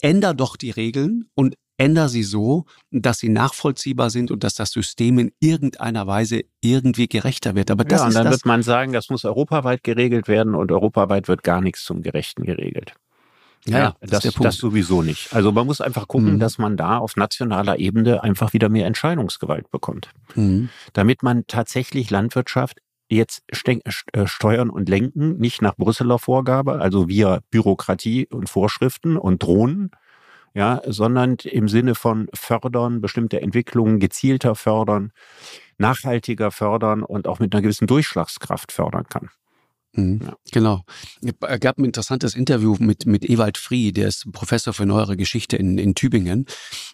[0.00, 4.70] Änder doch die Regeln und änder sie so, dass sie nachvollziehbar sind und dass das
[4.70, 7.70] System in irgendeiner Weise irgendwie gerechter wird.
[7.70, 10.70] Aber das ja, und dann das, wird man sagen, das muss europaweit geregelt werden und
[10.72, 12.94] europaweit wird gar nichts zum Gerechten geregelt.
[13.66, 14.46] ja, ja, das, das, ist der Punkt.
[14.46, 15.32] das sowieso nicht.
[15.34, 16.38] Also man muss einfach gucken, Mhm.
[16.38, 20.10] dass man da auf nationaler Ebene einfach wieder mehr Entscheidungsgewalt bekommt.
[20.34, 20.68] Mhm.
[20.92, 22.78] Damit man tatsächlich Landwirtschaft
[23.10, 29.42] jetzt äh, steuern und lenken, nicht nach Brüsseler Vorgabe, also via Bürokratie und Vorschriften und
[29.42, 29.90] Drohnen,
[30.54, 35.12] ja, sondern im Sinne von fördern, bestimmte Entwicklungen gezielter fördern,
[35.78, 39.30] nachhaltiger fördern und auch mit einer gewissen Durchschlagskraft fördern kann.
[39.96, 40.20] Mhm.
[40.24, 40.36] Ja.
[40.52, 40.84] Genau.
[41.22, 45.56] Es gab ein interessantes Interview mit, mit Ewald Frie, der ist Professor für neuere Geschichte
[45.56, 46.46] in, in Tübingen,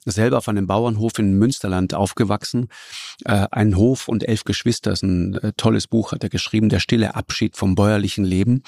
[0.04, 2.68] selber auf einem Bauernhof in Münsterland aufgewachsen.
[3.24, 6.80] Äh, ein Hof und elf Geschwister, ist ein äh, tolles Buch, hat er geschrieben, Der
[6.80, 8.62] stille Abschied vom bäuerlichen Leben.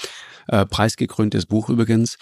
[0.49, 2.17] Äh, preisgekröntes Buch übrigens.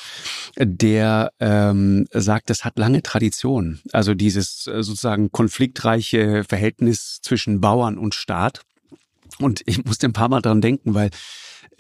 [0.59, 3.81] Der ähm, sagt, das hat lange Tradition.
[3.93, 8.63] Also dieses äh, sozusagen konfliktreiche Verhältnis zwischen Bauern und Staat.
[9.39, 11.11] Und ich musste ein paar Mal dran denken, weil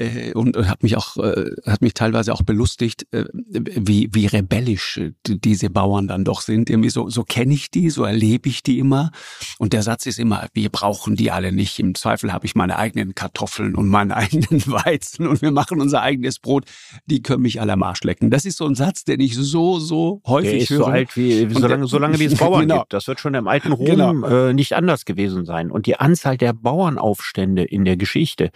[0.00, 4.26] äh, und, und hat mich auch äh, hat mich teilweise auch belustigt, äh, wie wie
[4.26, 6.70] rebellisch äh, diese Bauern dann doch sind.
[6.70, 9.10] Irgendwie so so kenne ich die, so erlebe ich die immer.
[9.58, 11.78] Und der Satz ist immer: Wir brauchen die alle nicht.
[11.78, 16.02] Im Zweifel habe ich meine eigenen Kartoffeln und meinen eigenen Weizen und wir machen unser
[16.02, 16.64] eigenes Brot.
[17.06, 18.30] Die können mich alle am Arsch lecken.
[18.30, 20.78] Das ist so ein Satz, den ich so so häufig Der ist höre.
[20.78, 22.80] so alt wie, Und solange, der- solange wie es Bauern Genau.
[22.80, 22.92] gibt.
[22.92, 24.26] Das wird schon im alten Rom Genau.
[24.26, 25.70] äh, nicht anders gewesen sein.
[25.70, 28.50] Und die Anzahl der Bauernaufstände in der Geschichte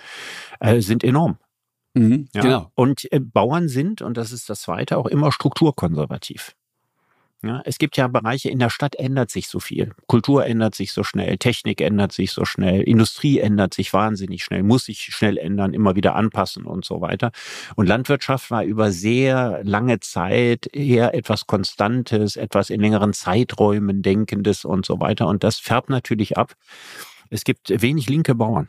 [0.61, 1.34] äh, sind enorm.
[1.95, 2.43] Mhm, Ja?
[2.43, 2.71] Genau.
[2.75, 6.55] Und äh, Bauern sind, und das ist das Zweite, auch immer strukturkonservativ.
[7.45, 9.93] Ja, es gibt ja Bereiche, in der Stadt ändert sich so viel.
[10.07, 14.63] Kultur ändert sich so schnell, Technik ändert sich so schnell, Industrie ändert sich wahnsinnig schnell,
[14.63, 17.33] muss sich schnell ändern, immer wieder anpassen und so weiter.
[17.77, 24.65] Und Landwirtschaft war über sehr lange Zeit eher etwas Konstantes, etwas in längeren Zeiträumen denkendes
[24.65, 25.27] und so weiter.
[25.29, 26.55] Und das färbt natürlich ab.
[27.29, 28.69] Es gibt wenig linke Bauern.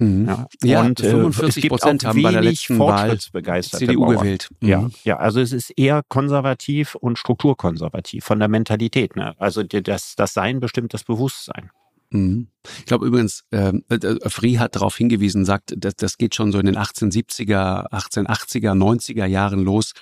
[0.00, 0.26] Mhm.
[0.26, 4.00] Ja, Ja, und, äh, es 45 gibt Prozent haben bei der wenig letzten Wahl CDU
[4.04, 4.18] Bauern.
[4.18, 4.48] gewählt.
[4.60, 4.92] Ja, Mhm.
[5.04, 9.16] ja, also es ist eher konservativ und strukturkonservativ von der Mentalität.
[9.16, 9.34] Ne?
[9.38, 11.70] Also das, das Sein bestimmt das Bewusstsein.
[12.10, 12.48] Mhm.
[12.78, 16.52] Ich glaube übrigens, ähm, äh, äh, Free hat darauf hingewiesen, sagt, das, das geht schon
[16.52, 19.92] so in den 1870er, 1880er, 90er Jahren los.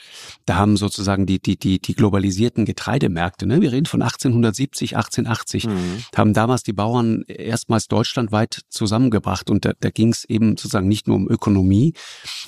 [0.45, 3.61] Da haben sozusagen die, die, die, die globalisierten Getreidemärkte, ne?
[3.61, 5.69] wir reden von 1870, 1880,
[6.17, 9.51] haben damals die Bauern erstmals deutschlandweit zusammengebracht.
[9.51, 11.95] Und da, da ging es eben sozusagen nicht nur um Ökonomie,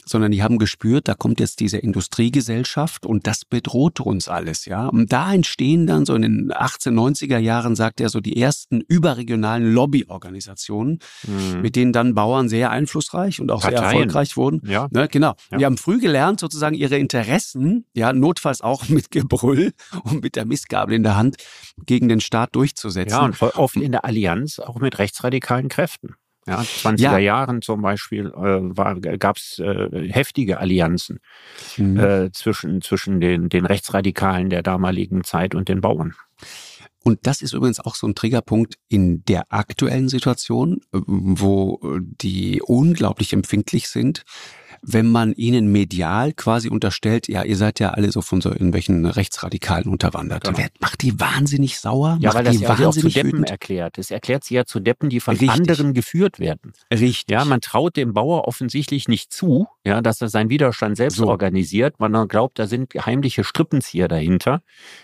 [0.05, 4.89] sondern die haben gespürt, da kommt jetzt diese Industriegesellschaft und das bedroht uns alles, ja.
[4.89, 9.73] Und da entstehen dann so in den 1890er Jahren, sagt er, so die ersten überregionalen
[10.09, 11.61] Lobbyorganisationen, Mhm.
[11.63, 13.95] mit denen dann Bauern sehr einflussreich und auch sehr Parteien.
[13.95, 14.63] erfolgreich wurden.
[14.69, 14.89] Ja.
[14.91, 15.35] Ne, genau.
[15.51, 15.59] Ja.
[15.59, 19.73] Die haben früh gelernt, sozusagen ihre Interessen, ja, notfalls auch mit Gebrüll
[20.05, 21.37] und mit der Mistgabel in der Hand
[21.87, 23.11] gegen den Staat durchzusetzen.
[23.17, 26.15] Ja, und voll oft in der Allianz auch mit rechtsradikalen Kräften.
[26.47, 27.19] Ja, 20er Ja.
[27.19, 31.19] Jahren zum Beispiel äh, gab es äh, heftige Allianzen
[31.77, 31.99] Mhm.
[31.99, 36.15] äh, zwischen, zwischen den, den Rechtsradikalen der damaligen Zeit und den Bauern.
[37.09, 42.01] Und das ist übrigens auch so ein Triggerpunkt in der aktuellen Situation, äh, wo äh,
[42.03, 44.27] die unglaublich empfindlich sind,
[44.83, 49.07] wenn man ihnen medial quasi unterstellt, ja, ihr seid ja alle so von so irgendwelchen
[49.07, 50.45] Rechtsradikalen unterwandert.
[50.45, 50.59] Genau.
[50.59, 52.19] Wer macht die wahnsinnig sauer?
[52.21, 53.51] Ja, macht weil das die ja auch zu wahnsinnig Deppen wütend?
[53.51, 53.99] erklärt.
[53.99, 55.51] Es erklärt sie ja zu Deppen, die von Richtig.
[55.51, 56.73] anderen geführt werden.
[56.93, 57.25] Richtig.
[57.31, 61.27] Ja, man traut dem Bauer offensichtlich nicht zu, ja, dass er seinen Widerstand selbst So.
[61.29, 61.99] organisiert.
[62.01, 64.63] Man glaubt, da sind heimliche Strippenzieher dahinter,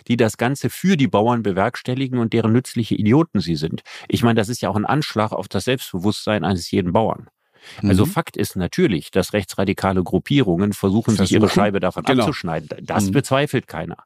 [0.08, 3.82] die das Ganze für die Bauern bewerkstelligen und deren nützliche Idioten sie sind.
[4.08, 7.28] Ich meine, das ist ja auch ein Anschlag auf das Selbstbewusstsein eines jeden Bauern.
[7.82, 8.10] Also Mhm.
[8.10, 11.54] Fakt ist natürlich, dass rechtsradikale Gruppierungen versuchen, sich ihre Versuchen.
[11.64, 12.24] Scheibe davon Genau.
[12.24, 12.68] abzuschneiden.
[12.82, 13.12] Das Mhm.
[13.12, 13.98] bezweifelt keiner.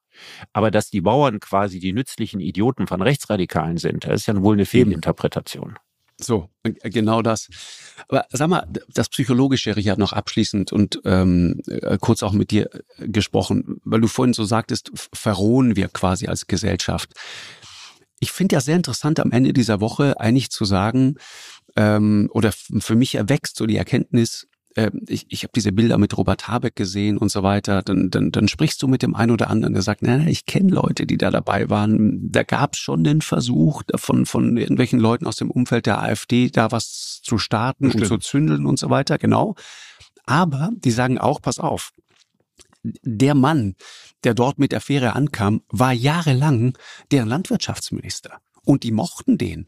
[0.52, 4.54] Aber dass die Bauern quasi die nützlichen Idioten von Rechtsradikalen sind, das ist ja wohl
[4.54, 5.78] eine Fehlinterpretation.
[6.20, 7.48] So, äh, genau das.
[8.09, 12.68] Aber sag mal, das Psychologische, Richard, noch abschließend und ähm, äh, kurz auch mit dir
[12.96, 17.12] äh, gesprochen, weil du vorhin so sagtest, verrohen wir quasi als Gesellschaft.
[18.18, 21.14] Ich finde ja sehr interessant, am Ende dieser Woche eigentlich zu sagen,
[21.79, 26.18] ähm, oder für mich erwächst so die Erkenntnis, äh, ich, ich habe diese Bilder mit
[26.18, 29.49] Robert Habeck gesehen und so weiter, dann, dann, dann sprichst du mit dem einen oder
[29.49, 32.33] anderen, der sagt, nein, nein ich kenne Leute, die da dabei waren.
[32.33, 36.51] Da gab es schon den Versuch von, von irgendwelchen Leuten aus dem Umfeld der AfD,
[36.51, 38.03] da was zu starten Stimmt.
[38.03, 39.55] und zu zündeln und so weiter, genau.
[40.26, 41.93] Aber die sagen auch, pass auf,
[42.83, 43.76] der Mann,
[44.24, 46.76] der dort mit der Fähre ankam, war jahrelang
[47.12, 48.41] deren Landwirtschaftsminister.
[48.69, 49.64] Und die mochten den.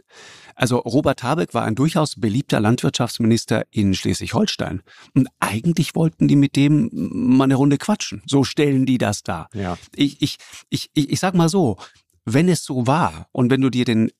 [0.55, 4.83] Also Robert Habeck war ein durchaus beliebter Landwirtschaftsminister in Schleswig-Holstein.
[5.15, 8.23] Und eigentlich wollten die mit dem mal eine Runde quatschen.
[8.27, 9.49] So stellen die das dar.
[9.55, 9.79] Ja.
[9.97, 10.37] Ich, ich,
[10.69, 11.79] ich, ich, ich sag mal so,
[12.27, 14.11] wenn es so war und wenn du dir den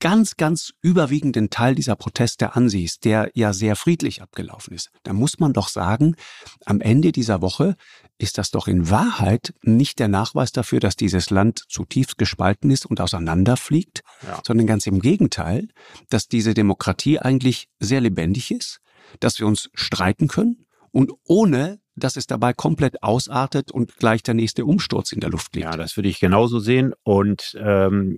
[0.00, 5.38] ganz, ganz überwiegenden Teil dieser Proteste ansiehst, der ja sehr friedlich abgelaufen ist, dann muss
[5.38, 6.16] man doch sagen,
[6.64, 7.76] am Ende dieser Woche
[8.18, 12.86] ist das doch in Wahrheit nicht der Nachweis dafür, dass dieses Land zutiefst gespalten ist
[12.86, 14.40] und auseinanderfliegt, ja.
[14.46, 15.68] sondern ganz im Gegenteil,
[16.08, 18.80] dass diese Demokratie eigentlich sehr lebendig ist,
[19.20, 24.34] dass wir uns streiten können und ohne dass es dabei komplett ausartet und gleich der
[24.34, 25.64] nächste Umsturz in der Luft liegt.
[25.64, 26.92] Ja, das würde ich genauso sehen.
[27.02, 28.16] Und ähm,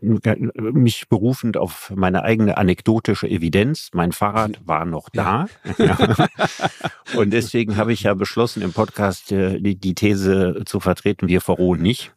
[0.00, 3.90] mich berufend auf meine eigene anekdotische Evidenz.
[3.92, 5.46] Mein Fahrrad war noch da.
[5.78, 5.96] Ja.
[7.16, 11.40] Und deswegen habe ich ja beschlossen, im Podcast äh, die, die These zu vertreten, wir
[11.40, 12.12] verrohen nicht.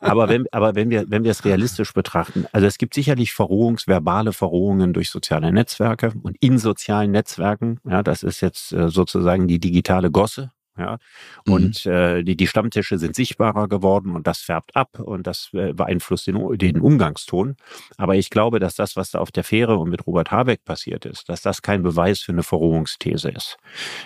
[0.00, 3.86] Aber wenn, aber wenn wir, wenn wir es realistisch betrachten, also es gibt sicherlich Verrohungs,
[3.86, 7.80] verbale Verrohungen durch soziale Netzwerke und in sozialen Netzwerken.
[7.84, 10.98] Ja, das ist jetzt äh, sozusagen die digitale Gosse, ja,
[11.46, 11.52] mhm.
[11.52, 11.92] und mhm.
[11.92, 16.26] äh, die, die Stammtische sind sichtbarer geworden und das färbt ab und das äh, beeinflusst
[16.26, 17.56] den, den Umgangston.
[17.96, 21.06] Aber ich glaube, dass das, was da auf der Fähre und mit Robert Habeck passiert
[21.06, 23.56] ist, dass das kein Beweis für eine Verrohungsthese ist.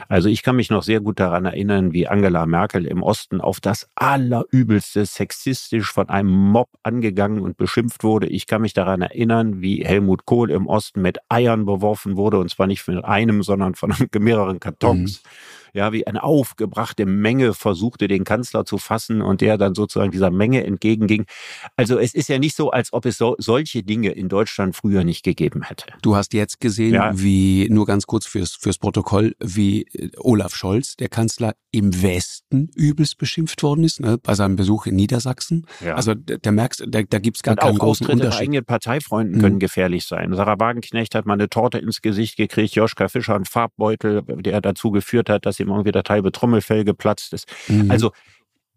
[0.09, 3.61] Also ich kann mich noch sehr gut daran erinnern, wie Angela Merkel im Osten auf
[3.61, 8.29] das allerübelste sexistisch von einem Mob angegangen und beschimpft wurde.
[8.29, 12.51] Ich kann mich daran erinnern, wie Helmut Kohl im Osten mit Eiern beworfen wurde und
[12.51, 15.23] zwar nicht von einem, sondern von mehreren Kartons.
[15.23, 20.11] Mhm ja, wie eine aufgebrachte Menge versuchte, den Kanzler zu fassen und der dann sozusagen
[20.11, 21.27] dieser Menge entgegenging.
[21.77, 25.05] Also es ist ja nicht so, als ob es so, solche Dinge in Deutschland früher
[25.05, 25.87] nicht gegeben hätte.
[26.03, 27.13] Du hast jetzt gesehen, ja.
[27.15, 32.69] wie, nur ganz kurz fürs, fürs Protokoll, wie äh, Olaf Scholz, der Kanzler, im Westen
[32.75, 35.67] übelst beschimpft worden ist, ne, bei seinem Besuch in Niedersachsen.
[35.85, 35.95] Ja.
[35.95, 38.43] Also da, merkst da, da gibt es gar und keinen großen Austritte Unterschied.
[38.43, 39.41] eigenen Parteifreunden mhm.
[39.41, 40.35] können gefährlich sein.
[40.35, 44.91] Sarah Wagenknecht hat mal eine Torte ins Gesicht gekriegt, Joschka Fischer einen Farbbeutel, der dazu
[44.91, 47.47] geführt hat, dass ihm irgendwie der Teil Trommelfell geplatzt ist.
[47.69, 47.91] Mhm.
[47.91, 48.13] Also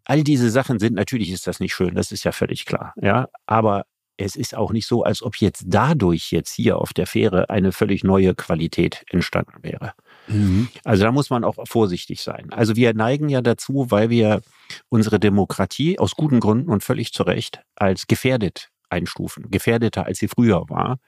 [0.05, 2.93] all diese Sachen sind, natürlich ist das nicht schön, das ist ja völlig klar.
[3.01, 3.86] Ja, aber
[4.17, 7.71] es ist auch nicht so, als ob jetzt dadurch jetzt hier auf der Fähre eine
[7.71, 9.93] völlig neue Qualität entstanden wäre.
[10.27, 10.69] Mhm.
[10.84, 12.51] Also da muss man auch vorsichtig sein.
[12.51, 14.41] Also wir neigen ja dazu, weil wir
[14.89, 20.27] unsere Demokratie aus guten Gründen und völlig zu Recht als gefährdet einstufen, gefährdeter als sie
[20.27, 20.99] früher war,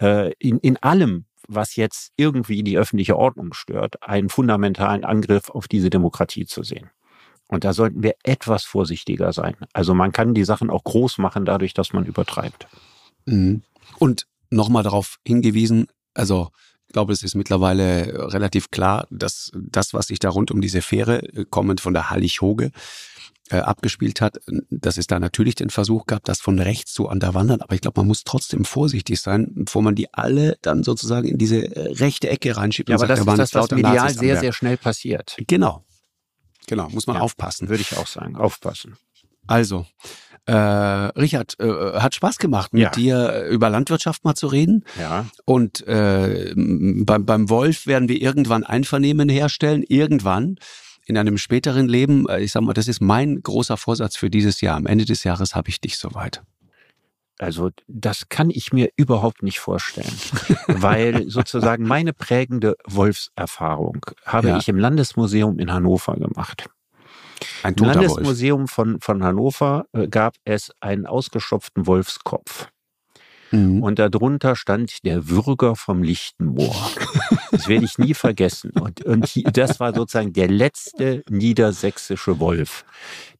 [0.00, 5.68] äh, in, in allem was jetzt irgendwie die öffentliche Ordnung stört, einen fundamentalen Angriff auf
[5.68, 6.90] diese Demokratie zu sehen.
[7.48, 9.56] Und da sollten wir etwas vorsichtiger sein.
[9.72, 12.66] Also man kann die Sachen auch groß machen, dadurch, dass man übertreibt.
[13.26, 13.62] Mhm.
[13.98, 16.50] Und nochmal darauf hingewiesen, also
[16.88, 20.82] ich glaube, es ist mittlerweile relativ klar, dass das, was sich da rund um diese
[20.82, 22.70] Fähre, äh, kommend von der Hallig-Hoge,
[23.50, 24.38] äh, abgespielt hat,
[24.70, 27.60] dass es da natürlich den Versuch gab, das von rechts zu unterwandern.
[27.60, 31.38] Aber ich glaube, man muss trotzdem vorsichtig sein, bevor man die alle dann sozusagen in
[31.38, 32.88] diese äh, rechte Ecke reinschiebt.
[32.88, 35.36] Ja, aber sagt, das ist das, was medial sehr, sehr schnell passiert.
[35.46, 35.84] Genau.
[36.66, 37.68] Genau, muss man ja, aufpassen.
[37.68, 38.96] Würde ich auch sagen, aufpassen.
[39.46, 39.86] Also,
[40.46, 42.90] äh, Richard, äh, hat Spaß gemacht, mit ja.
[42.90, 44.84] dir über Landwirtschaft mal zu reden.
[44.98, 45.26] Ja.
[45.44, 49.84] Und äh, beim, beim Wolf werden wir irgendwann Einvernehmen herstellen.
[49.86, 50.56] Irgendwann
[51.06, 54.60] in einem späteren Leben, äh, ich sag mal, das ist mein großer Vorsatz für dieses
[54.60, 54.76] Jahr.
[54.76, 56.42] Am Ende des Jahres habe ich dich soweit.
[57.38, 60.12] Also das kann ich mir überhaupt nicht vorstellen,
[60.66, 64.58] weil sozusagen meine prägende Wolfserfahrung habe ja.
[64.58, 66.68] ich im Landesmuseum in Hannover gemacht.
[67.62, 68.70] Ein Im Landesmuseum Wolf.
[68.70, 72.68] von, von Hannover äh, gab es einen ausgestopften Wolfskopf.
[73.50, 73.82] Mhm.
[73.82, 76.90] Und darunter stand der Würger vom Lichtenmoor.
[77.50, 78.70] Das werde ich nie vergessen.
[78.70, 82.84] Und, und das war sozusagen der letzte niedersächsische Wolf,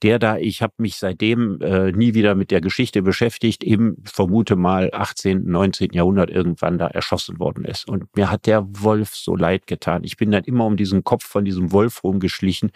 [0.02, 4.56] der da, ich habe mich seitdem äh, nie wieder mit der Geschichte beschäftigt, eben vermute
[4.56, 5.90] mal 18., 19.
[5.92, 7.88] Jahrhundert irgendwann da erschossen worden ist.
[7.88, 10.04] Und mir hat der Wolf so leid getan.
[10.04, 12.70] Ich bin dann immer um diesen Kopf von diesem Wolf rumgeschlichen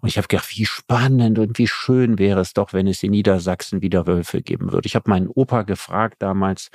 [0.00, 3.10] und ich habe gedacht, wie spannend und wie schön wäre es doch, wenn es in
[3.10, 4.86] Niedersachsen wieder Wölfe geben würde.
[4.86, 6.70] Ich habe meinen Opa gefragt damals,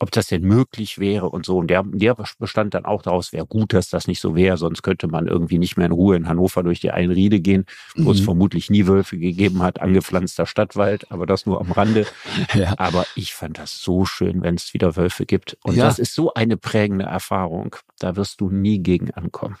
[0.00, 1.58] ob das denn möglich wäre und so.
[1.58, 4.82] Und der, der bestand dann auch daraus, wäre gut, dass das nicht so wäre, sonst
[4.82, 8.10] könnte man irgendwie nicht mehr in Ruhe in Hannover durch die Einriede gehen, wo mhm.
[8.10, 12.06] es vermutlich nie Wölfe gegeben hat, angepflanzter Stadtwald, aber das nur am Rande.
[12.54, 12.74] Ja.
[12.78, 15.56] Aber ich fand das so schön, wenn es wieder Wölfe gibt.
[15.62, 15.84] Und ja.
[15.84, 17.74] das ist so eine prägende Erfahrung.
[17.98, 19.56] Da wirst du nie gegen ankommen.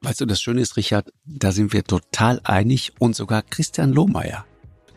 [0.00, 4.46] Weißt du, das Schöne ist, Richard, da sind wir total einig und sogar Christian Lohmeier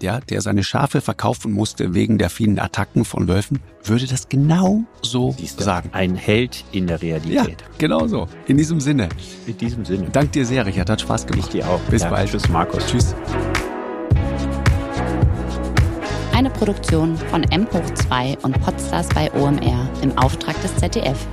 [0.04, 4.84] ja, der seine Schafe verkaufen musste wegen der vielen Attacken von Wölfen, würde das genau
[5.02, 5.90] so sagen.
[5.94, 7.62] Ein Held in der Realität.
[7.62, 8.28] Ja, genau so.
[8.48, 9.10] In diesem Sinne.
[9.46, 10.10] In diesem Sinne.
[10.12, 10.90] Dank dir sehr, Richard.
[10.90, 11.46] Hat Spaß gemacht.
[11.46, 11.80] Ich dir auch.
[11.90, 12.30] Bis ja, bald.
[12.30, 12.86] Tschüss, Markus.
[12.88, 13.16] Tschüss.
[16.34, 21.28] Eine Produktion von M hoch 2 und Podstars bei OMR im Auftrag des ZDF.